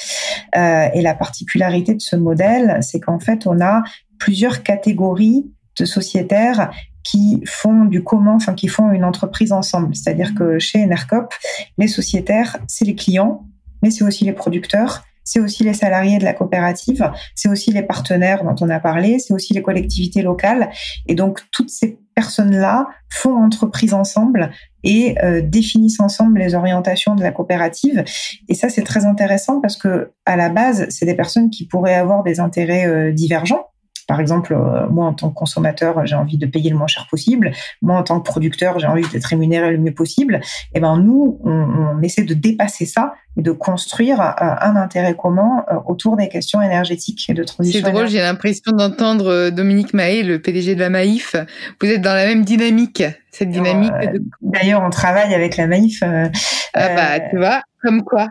Euh, 0.56 0.88
et 0.92 1.00
la 1.00 1.14
particularité 1.14 1.94
de 1.94 2.00
ce 2.00 2.16
modèle, 2.16 2.78
c'est 2.82 3.00
qu'en 3.00 3.18
fait, 3.18 3.46
on 3.46 3.60
a 3.60 3.82
plusieurs 4.18 4.62
catégories 4.62 5.50
de 5.78 5.84
sociétaires 5.84 6.70
qui 7.04 7.42
font 7.46 7.84
du 7.84 8.02
commun, 8.02 8.34
enfin 8.36 8.54
qui 8.54 8.68
font 8.68 8.90
une 8.92 9.04
entreprise 9.04 9.52
ensemble. 9.52 9.94
C'est-à-dire 9.94 10.34
que 10.34 10.58
chez 10.58 10.82
Enercop, 10.82 11.34
les 11.78 11.88
sociétaires, 11.88 12.58
c'est 12.68 12.84
les 12.84 12.94
clients, 12.94 13.46
mais 13.82 13.90
c'est 13.90 14.04
aussi 14.04 14.24
les 14.24 14.32
producteurs 14.32 15.04
c'est 15.24 15.40
aussi 15.40 15.64
les 15.64 15.74
salariés 15.74 16.18
de 16.18 16.24
la 16.24 16.32
coopérative, 16.32 17.10
c'est 17.34 17.48
aussi 17.48 17.72
les 17.72 17.82
partenaires 17.82 18.44
dont 18.44 18.56
on 18.60 18.68
a 18.70 18.80
parlé, 18.80 19.18
c'est 19.18 19.32
aussi 19.32 19.54
les 19.54 19.62
collectivités 19.62 20.22
locales. 20.22 20.70
Et 21.06 21.14
donc, 21.14 21.40
toutes 21.52 21.70
ces 21.70 21.98
personnes-là 22.14 22.88
font 23.08 23.36
entreprise 23.36 23.94
ensemble 23.94 24.50
et 24.84 25.16
euh, 25.22 25.40
définissent 25.42 26.00
ensemble 26.00 26.40
les 26.40 26.54
orientations 26.54 27.14
de 27.14 27.22
la 27.22 27.30
coopérative. 27.30 28.04
Et 28.48 28.54
ça, 28.54 28.68
c'est 28.68 28.82
très 28.82 29.06
intéressant 29.06 29.60
parce 29.60 29.76
que 29.76 30.12
à 30.26 30.36
la 30.36 30.48
base, 30.48 30.86
c'est 30.90 31.06
des 31.06 31.14
personnes 31.14 31.50
qui 31.50 31.66
pourraient 31.66 31.94
avoir 31.94 32.22
des 32.22 32.40
intérêts 32.40 32.86
euh, 32.86 33.12
divergents. 33.12 33.66
Par 34.12 34.20
exemple, 34.20 34.52
euh, 34.52 34.86
moi, 34.90 35.06
en 35.06 35.14
tant 35.14 35.30
que 35.30 35.34
consommateur, 35.34 36.04
j'ai 36.04 36.16
envie 36.16 36.36
de 36.36 36.44
payer 36.44 36.68
le 36.68 36.76
moins 36.76 36.86
cher 36.86 37.06
possible. 37.10 37.50
Moi, 37.80 37.96
en 37.96 38.02
tant 38.02 38.20
que 38.20 38.28
producteur, 38.28 38.78
j'ai 38.78 38.86
envie 38.86 39.08
d'être 39.08 39.24
rémunéré 39.24 39.70
le 39.70 39.78
mieux 39.78 39.94
possible. 39.94 40.42
Et 40.74 40.80
ben, 40.80 40.98
nous, 40.98 41.40
on, 41.44 41.50
on 41.96 42.02
essaie 42.02 42.24
de 42.24 42.34
dépasser 42.34 42.84
ça 42.84 43.14
et 43.38 43.40
de 43.40 43.52
construire 43.52 44.20
euh, 44.20 44.34
un 44.38 44.76
intérêt 44.76 45.16
commun 45.16 45.64
euh, 45.72 45.76
autour 45.86 46.18
des 46.18 46.28
questions 46.28 46.60
énergétiques 46.60 47.24
et 47.30 47.32
de 47.32 47.42
transition. 47.42 47.80
C'est 47.82 47.90
drôle, 47.90 48.06
j'ai 48.06 48.20
l'impression 48.20 48.72
d'entendre 48.72 49.48
Dominique 49.48 49.94
Mahé, 49.94 50.24
le 50.24 50.42
PDG 50.42 50.74
de 50.74 50.80
la 50.80 50.90
Maïf. 50.90 51.34
Vous 51.80 51.88
êtes 51.88 52.02
dans 52.02 52.12
la 52.12 52.26
même 52.26 52.44
dynamique, 52.44 53.02
cette 53.30 53.48
dynamique. 53.48 53.94
D'ailleurs, 54.42 54.82
on 54.84 54.90
travaille 54.90 55.32
avec 55.32 55.56
la 55.56 55.66
Maïf. 55.66 56.02
ah 56.02 56.28
bah, 56.74 57.18
tu 57.30 57.38
vois, 57.38 57.62
comme 57.80 58.02
quoi. 58.02 58.28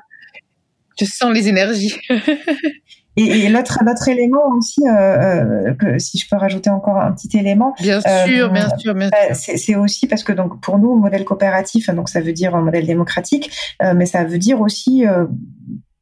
Je 1.00 1.06
sens 1.06 1.34
les 1.34 1.48
énergies. 1.48 1.96
Et, 3.18 3.24
et 3.24 3.50
l'autre, 3.50 3.80
l'autre 3.86 4.08
élément 4.08 4.48
aussi, 4.58 4.82
euh, 4.88 4.92
euh, 4.92 5.74
que 5.74 6.00
si 6.00 6.18
je 6.18 6.28
peux 6.30 6.38
rajouter 6.38 6.70
encore 6.70 6.98
un 6.98 7.12
petit 7.12 7.38
élément. 7.38 7.74
Bien 7.82 8.00
euh, 8.00 8.26
sûr, 8.26 8.52
bien 8.52 8.70
sûr, 8.78 8.94
bien 8.94 9.10
sûr. 9.34 9.58
C'est 9.58 9.76
aussi 9.76 10.08
parce 10.08 10.24
que 10.24 10.32
donc 10.32 10.62
pour 10.62 10.80
nous, 10.80 10.96
modèle 10.96 11.26
coopératif, 11.26 11.90
donc 11.90 12.10
ça 12.10 12.22
veut 12.22 12.34
dire 12.34 12.56
un 12.56 12.62
modèle 12.62 12.86
démocratique, 12.86 13.52
mais 13.96 14.06
ça 14.06 14.24
veut 14.24 14.38
dire 14.38 14.62
aussi 14.62 15.06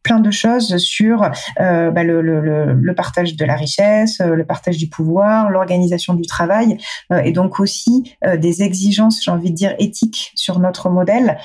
plein 0.10 0.20
de 0.20 0.32
choses 0.32 0.78
sur 0.78 1.30
euh, 1.60 1.92
bah, 1.92 2.04
le, 2.04 2.94
partage 2.96 3.36
de 3.36 3.46
la 3.46 3.56
richesse, 3.56 4.20
euh, 4.22 4.34
le 4.34 4.44
partage 4.44 4.78
du 4.78 4.90
pouvoir, 4.90 5.52
l'organisation 5.52 6.16
du 6.16 6.26
travail, 6.26 6.78
euh, 7.14 7.20
et 7.20 7.32
donc 7.32 7.60
aussi 7.60 8.16
des 8.40 8.64
exigences, 8.64 9.24
j'ai 9.24 9.30
envie 9.30 9.52
de 9.52 9.56
dire, 9.56 9.76
éthiques 9.78 10.32
sur 10.36 10.60
notre 10.60 10.90
modèle 10.90 11.38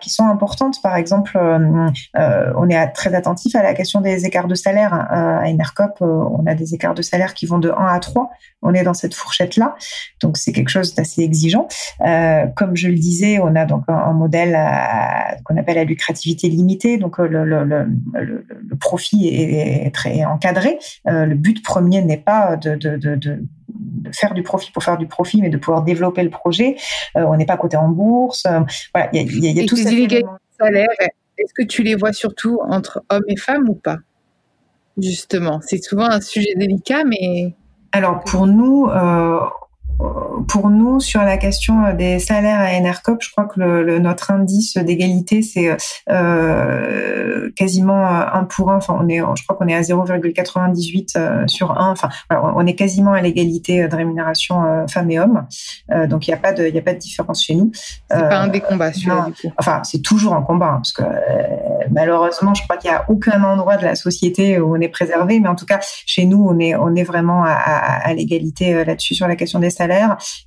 qui 0.00 0.10
sont 0.10 0.26
importantes. 0.26 0.82
Par 0.82 0.96
exemple, 0.96 1.38
on 2.14 2.68
est 2.68 2.86
très 2.92 3.14
attentif 3.14 3.54
à 3.54 3.62
la 3.62 3.74
question 3.74 4.00
des 4.00 4.26
écarts 4.26 4.48
de 4.48 4.54
salaire. 4.54 4.92
à 4.92 5.48
Enercop, 5.48 6.00
on 6.00 6.44
a 6.46 6.54
des 6.54 6.74
écarts 6.74 6.94
de 6.94 7.02
salaire 7.02 7.34
qui 7.34 7.46
vont 7.46 7.58
de 7.58 7.70
1 7.70 7.86
à 7.86 7.98
3. 7.98 8.30
On 8.62 8.74
est 8.74 8.82
dans 8.82 8.94
cette 8.94 9.14
fourchette-là, 9.14 9.74
donc 10.20 10.36
c'est 10.36 10.52
quelque 10.52 10.68
chose 10.68 10.94
d'assez 10.94 11.22
exigeant. 11.22 11.66
comme 12.56 12.76
je 12.76 12.88
le 12.88 12.98
disais, 12.98 13.38
on 13.40 13.54
a 13.56 13.64
donc 13.64 13.84
un, 13.88 14.12
modèle 14.12 14.58
qu'on 15.44 15.56
appelle 15.56 15.76
la 15.76 15.84
lucrativité 15.84 16.48
limitée, 16.48 16.98
donc 16.98 17.18
le, 17.18 17.44
le 18.14 18.76
profit 18.78 19.28
est, 19.28 19.94
très 19.94 20.24
encadré. 20.24 20.78
Euh, 21.06 21.26
le 21.26 21.34
but 21.34 21.62
premier 21.62 22.02
n'est 22.02 22.16
pas 22.18 22.56
de, 22.56 22.74
de, 22.74 22.96
de, 22.96 23.14
de, 23.14 23.42
faire 24.12 24.34
du 24.34 24.42
profit 24.42 24.70
pour 24.72 24.82
faire 24.82 24.98
du 24.98 25.06
profit, 25.06 25.40
mais 25.42 25.50
de 25.50 25.56
pouvoir 25.56 25.82
développer 25.82 26.22
le 26.22 26.30
projet. 26.30 26.76
Euh, 27.16 27.24
on 27.24 27.36
n'est 27.36 27.46
pas 27.46 27.56
coté 27.56 27.76
en 27.76 27.88
bourse. 27.88 28.44
Euh, 28.46 28.60
voilà, 28.94 29.10
il 29.12 29.44
y 29.44 29.48
a, 29.48 29.52
y 29.52 29.60
a, 29.60 29.66
tout 29.66 29.76
ces 29.76 29.92
inégalités 29.92 30.22
de 30.22 30.64
salaire. 30.64 30.88
Est-ce 31.38 31.54
que 31.54 31.62
tu 31.62 31.82
les 31.82 31.94
vois 31.94 32.12
surtout 32.12 32.60
entre 32.68 33.02
hommes 33.08 33.24
et 33.28 33.36
femmes 33.36 33.68
ou 33.68 33.74
pas 33.74 33.98
Justement, 34.98 35.60
c'est 35.62 35.82
souvent 35.82 36.10
un 36.10 36.20
sujet 36.20 36.54
délicat, 36.56 37.04
mais 37.04 37.54
alors 37.92 38.20
pour 38.20 38.46
nous, 38.46 38.86
euh, 38.88 39.40
pour 40.48 40.70
nous, 40.70 41.00
sur 41.00 41.22
la 41.22 41.36
question 41.36 41.94
des 41.94 42.18
salaires 42.18 42.60
à 42.60 42.78
NRCOP, 42.80 43.22
je 43.22 43.30
crois 43.30 43.44
que 43.44 43.60
le, 43.60 43.98
notre 43.98 44.30
indice 44.30 44.76
d'égalité, 44.76 45.42
c'est 45.42 45.76
euh, 46.10 47.50
quasiment 47.56 48.06
un 48.06 48.44
pour 48.44 48.70
un. 48.70 48.76
Enfin, 48.76 48.98
on 49.00 49.08
est, 49.08 49.18
je 49.18 49.42
crois 49.44 49.56
qu'on 49.56 49.68
est 49.68 49.74
à 49.74 49.80
0,98 49.80 51.16
euh, 51.16 51.46
sur 51.46 51.78
1. 51.78 51.90
Enfin, 51.90 52.08
on 52.30 52.66
est 52.66 52.74
quasiment 52.74 53.12
à 53.12 53.20
l'égalité 53.20 53.86
de 53.86 53.94
rémunération 53.94 54.64
euh, 54.64 54.86
femmes 54.86 55.10
et 55.10 55.20
hommes. 55.20 55.46
Euh, 55.92 56.06
donc, 56.06 56.26
il 56.26 56.30
n'y 56.30 56.34
a 56.34 56.38
pas 56.38 56.52
de, 56.52 56.66
il 56.66 56.76
a 56.76 56.82
pas 56.82 56.94
de 56.94 56.98
différence 56.98 57.44
chez 57.44 57.54
nous. 57.54 57.70
C'est 57.74 57.98
pas 58.08 58.38
un 58.38 58.48
des 58.48 58.60
combats, 58.60 58.92
celui-là, 58.92 59.26
du 59.26 59.32
coup. 59.32 59.54
Enfin, 59.58 59.82
c'est 59.84 60.02
toujours 60.02 60.34
un 60.34 60.42
combat, 60.42 60.66
hein, 60.66 60.76
parce 60.76 60.92
que 60.92 61.02
malheureusement, 61.90 62.54
je 62.54 62.62
crois 62.62 62.76
qu'il 62.76 62.90
n'y 62.90 62.96
a 62.96 63.04
aucun 63.08 63.42
endroit 63.44 63.76
de 63.76 63.84
la 63.84 63.94
société 63.94 64.58
où 64.58 64.74
on 64.76 64.80
est 64.80 64.88
préservé. 64.88 65.40
Mais 65.40 65.48
en 65.48 65.54
tout 65.54 65.66
cas, 65.66 65.80
chez 65.82 66.24
nous, 66.24 66.44
on 66.48 66.58
est, 66.58 66.74
on 66.74 66.94
est 66.94 67.04
vraiment 67.04 67.44
à, 67.44 67.52
à, 67.52 68.08
à 68.08 68.14
l'égalité 68.14 68.84
là-dessus 68.84 69.14
sur 69.14 69.28
la 69.28 69.36
question 69.36 69.58
des 69.58 69.70
salaires 69.70 69.89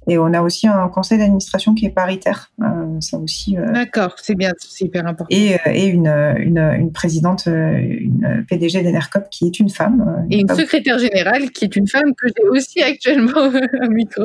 et 0.08 0.18
on 0.18 0.34
a 0.34 0.42
aussi 0.42 0.68
un 0.68 0.88
conseil 0.90 1.18
d'administration 1.18 1.74
qui 1.74 1.86
est 1.86 1.90
paritaire. 1.90 2.52
Euh, 2.62 3.00
ça 3.00 3.18
aussi. 3.18 3.58
Euh, 3.58 3.72
D'accord, 3.72 4.16
c'est 4.22 4.36
bien, 4.36 4.52
c'est 4.58 4.86
hyper 4.86 5.06
important. 5.06 5.36
Et, 5.36 5.56
euh, 5.56 5.72
et 5.74 5.86
une, 5.86 6.08
une, 6.08 6.58
une, 6.58 6.92
présidente, 6.92 7.46
une 7.48 8.46
PDG 8.50 8.84
d'Enercop 8.84 9.30
qui 9.30 9.48
est 9.48 9.60
une 9.60 9.70
femme. 9.70 10.26
Et 10.30 10.40
une 10.40 10.50
secrétaire 10.50 10.98
générale 11.00 11.52
qui 11.52 11.66
est 11.66 11.76
une 11.76 11.88
femme 11.88 12.14
que 12.16 12.28
j'ai 12.28 12.48
aussi 12.50 12.82
actuellement 12.82 13.32
au 13.86 13.90
micro. 13.90 14.24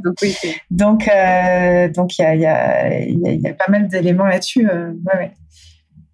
donc 0.00 0.06
donc 0.70 1.08
donc 1.94 2.18
il 2.18 2.22
y 2.22 2.24
a, 2.24 2.34
y, 2.34 2.46
a, 2.46 3.32
y 3.32 3.46
a 3.46 3.54
pas 3.54 3.70
mal 3.70 3.88
d'éléments 3.88 4.26
là-dessus. 4.26 4.66
Ouais, 4.66 5.14
ouais. 5.14 5.32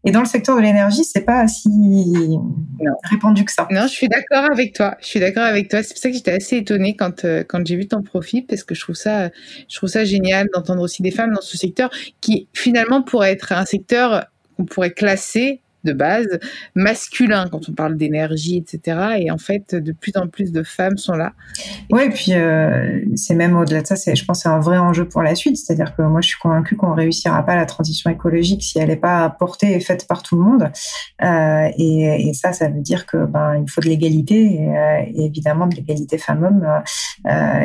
Et 0.04 0.10
dans 0.10 0.20
le 0.20 0.26
secteur 0.26 0.56
de 0.56 0.62
l'énergie, 0.62 1.04
c'est 1.04 1.20
pas 1.20 1.46
si 1.46 2.36
répandu 3.04 3.44
que 3.44 3.52
ça. 3.52 3.68
Non, 3.70 3.82
je 3.82 3.92
suis 3.92 4.08
d'accord 4.08 4.44
avec 4.50 4.74
toi. 4.74 4.96
Je 5.00 5.06
suis 5.06 5.20
d'accord 5.20 5.44
avec 5.44 5.68
toi. 5.68 5.82
C'est 5.82 5.94
pour 5.94 5.98
ça 5.98 6.08
que 6.08 6.16
j'étais 6.16 6.32
assez 6.32 6.56
étonnée 6.56 6.96
quand 6.96 7.24
euh, 7.24 7.44
quand 7.46 7.64
j'ai 7.64 7.76
vu 7.76 7.86
ton 7.86 8.02
profil 8.02 8.44
parce 8.46 8.64
que 8.64 8.74
je 8.74 8.80
trouve 8.80 8.96
ça 8.96 9.30
je 9.68 9.76
trouve 9.76 9.88
ça 9.88 10.04
génial 10.04 10.48
d'entendre 10.52 10.82
aussi 10.82 11.02
des 11.02 11.12
femmes 11.12 11.32
dans 11.32 11.40
ce 11.40 11.56
secteur 11.56 11.90
qui 12.20 12.48
finalement 12.52 13.02
pourrait 13.02 13.32
être 13.32 13.52
un 13.52 13.64
secteur 13.64 14.26
qu'on 14.56 14.64
pourrait 14.64 14.90
classer 14.90 15.61
de 15.84 15.92
base 15.92 16.38
masculin 16.74 17.48
quand 17.50 17.68
on 17.68 17.72
parle 17.72 17.96
d'énergie, 17.96 18.56
etc. 18.56 19.16
Et 19.18 19.30
en 19.30 19.38
fait, 19.38 19.74
de 19.74 19.92
plus 19.92 20.12
en 20.16 20.28
plus 20.28 20.52
de 20.52 20.62
femmes 20.62 20.96
sont 20.96 21.14
là. 21.14 21.32
Oui, 21.90 22.02
et 22.04 22.10
puis 22.10 22.32
euh, 22.34 23.00
c'est 23.16 23.34
même 23.34 23.56
au-delà 23.56 23.82
de 23.82 23.86
ça, 23.86 23.94
je 23.96 24.24
pense, 24.24 24.42
c'est 24.42 24.48
un 24.48 24.60
vrai 24.60 24.78
enjeu 24.78 25.08
pour 25.08 25.22
la 25.22 25.34
suite. 25.34 25.56
C'est-à-dire 25.56 25.94
que 25.94 26.02
moi, 26.02 26.20
je 26.20 26.28
suis 26.28 26.38
convaincue 26.38 26.76
qu'on 26.76 26.94
réussira 26.94 27.44
pas 27.44 27.56
la 27.56 27.66
transition 27.66 28.10
écologique 28.10 28.62
si 28.62 28.78
elle 28.78 28.88
n'est 28.88 28.96
pas 28.96 29.28
portée 29.30 29.72
et 29.74 29.80
faite 29.80 30.06
par 30.06 30.22
tout 30.22 30.36
le 30.36 30.42
monde. 30.42 30.70
Euh, 31.22 31.68
et, 31.78 32.32
ça, 32.34 32.52
ça 32.52 32.68
veut 32.68 32.80
dire 32.80 33.06
que 33.06 33.26
ben 33.26 33.64
faut 33.68 33.80
de 33.80 33.86
l'égalité 33.86 34.58
euh, 34.60 35.02
évidemment 35.14 35.66
de 35.66 35.76
l'égalité 35.76 36.18
femmes-hommes. 36.18 36.66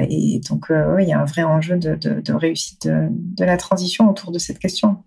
Et 0.09 0.41
donc, 0.49 0.67
il 0.69 1.07
y 1.07 1.13
a 1.13 1.19
un 1.19 1.25
vrai 1.25 1.43
enjeu 1.43 1.77
de, 1.77 1.95
de, 1.95 2.33
réussite 2.33 2.87
de 2.87 3.45
la 3.45 3.57
transition 3.57 4.09
autour 4.09 4.31
de 4.31 4.39
cette 4.39 4.59
question. 4.59 4.97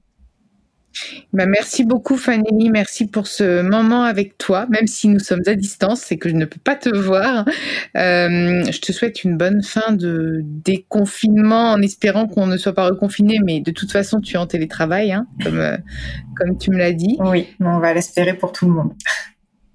Bah, 1.33 1.47
merci 1.47 1.85
beaucoup 1.85 2.17
Fanny, 2.17 2.71
merci 2.71 3.07
pour 3.07 3.27
ce 3.27 3.63
moment 3.63 4.03
avec 4.03 4.37
toi, 4.39 4.67
même 4.71 4.87
si 4.87 5.09
nous 5.09 5.21
sommes 5.21 5.43
à 5.47 5.55
distance 5.55 6.11
et 6.11 6.19
que 6.19 6.29
je 6.29 6.35
ne 6.35 6.45
peux 6.45 6.61
pas 6.63 6.75
te 6.75 6.89
voir. 6.89 7.45
Euh, 7.97 8.65
je 8.71 8.81
te 8.81 8.93
souhaite 8.93 9.25
une 9.25 9.37
bonne 9.37 9.63
fin 9.63 9.93
de 9.93 10.41
déconfinement 10.43 11.73
en 11.73 11.81
espérant 11.83 12.27
qu'on 12.27 12.47
ne 12.47 12.57
soit 12.57 12.75
pas 12.75 12.87
reconfiné, 12.87 13.39
mais 13.45 13.61
de 13.61 13.71
toute 13.71 13.93
façon 13.93 14.21
tu 14.21 14.35
es 14.35 14.39
en 14.39 14.47
télétravail, 14.47 15.13
hein, 15.13 15.27
euh, 15.47 15.77
comme 16.37 16.59
tu 16.59 16.71
me 16.71 16.79
l'as 16.79 16.93
dit. 16.93 17.17
Oui, 17.21 17.47
on 17.61 17.79
va 17.79 17.95
l'espérer 17.95 18.35
pour 18.35 18.53
tout 18.53 18.67
le 18.67 18.73
monde. 18.73 18.93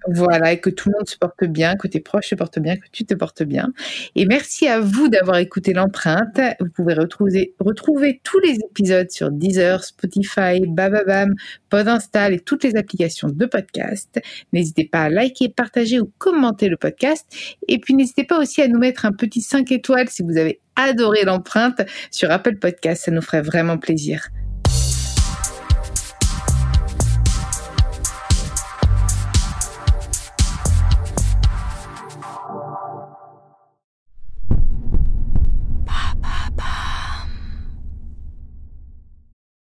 Voilà, 0.08 0.54
et 0.54 0.60
que 0.60 0.70
tout 0.70 0.90
le 0.90 0.98
monde 0.98 1.10
se 1.10 1.18
porte 1.18 1.44
bien, 1.46 1.76
que 1.76 1.88
tes 1.88 2.00
proches 2.00 2.30
se 2.30 2.36
portent 2.36 2.60
bien, 2.60 2.76
que 2.76 2.88
tu 2.92 3.06
te 3.06 3.14
portes 3.16 3.44
bien. 3.44 3.74
Et 4.16 4.26
merci 4.26 4.68
à 4.68 4.80
vous 4.80 5.08
d'avoir 5.08 5.38
écouté 5.38 5.74
l'empreinte. 5.74 6.40
Vous 6.60 6.70
pouvez 6.70 6.94
retrouver, 6.94 8.22
tous 8.24 8.40
les 8.40 8.58
épisodes 8.70 9.10
sur 9.10 9.32
Deezer, 9.32 9.84
Spotify, 9.84 10.62
Bababam, 10.68 11.34
Podinstall 11.70 12.34
et 12.34 12.40
toutes 12.40 12.64
les 12.64 12.76
applications 12.76 13.30
de 13.30 13.46
podcast. 13.46 14.20
N'hésitez 14.54 14.86
pas 14.86 15.04
à 15.04 15.10
liker, 15.10 15.50
partager 15.50 16.00
ou 16.00 16.12
commenter 16.18 16.70
le 16.70 16.78
podcast. 16.78 17.26
Et 17.68 17.80
puis 17.80 17.96
n'hésitez 17.96 18.24
pas 18.24 18.40
aussi 18.40 18.62
à 18.62 18.68
nous 18.68 18.80
mettre 18.80 19.06
un 19.06 19.12
petit 19.12 19.42
5 19.42 19.72
étoiles 19.72 20.10
si 20.10 20.22
vous 20.24 20.38
avez 20.38 20.62
adoré 20.76 21.24
l'empreinte 21.24 21.82
sur 22.12 22.30
Apple 22.32 22.58
Podcast. 22.58 23.06
Ça 23.06 23.12
nous 23.12 23.22
ferait 23.22 23.42
vraiment 23.42 23.78
plaisir. 23.78 24.28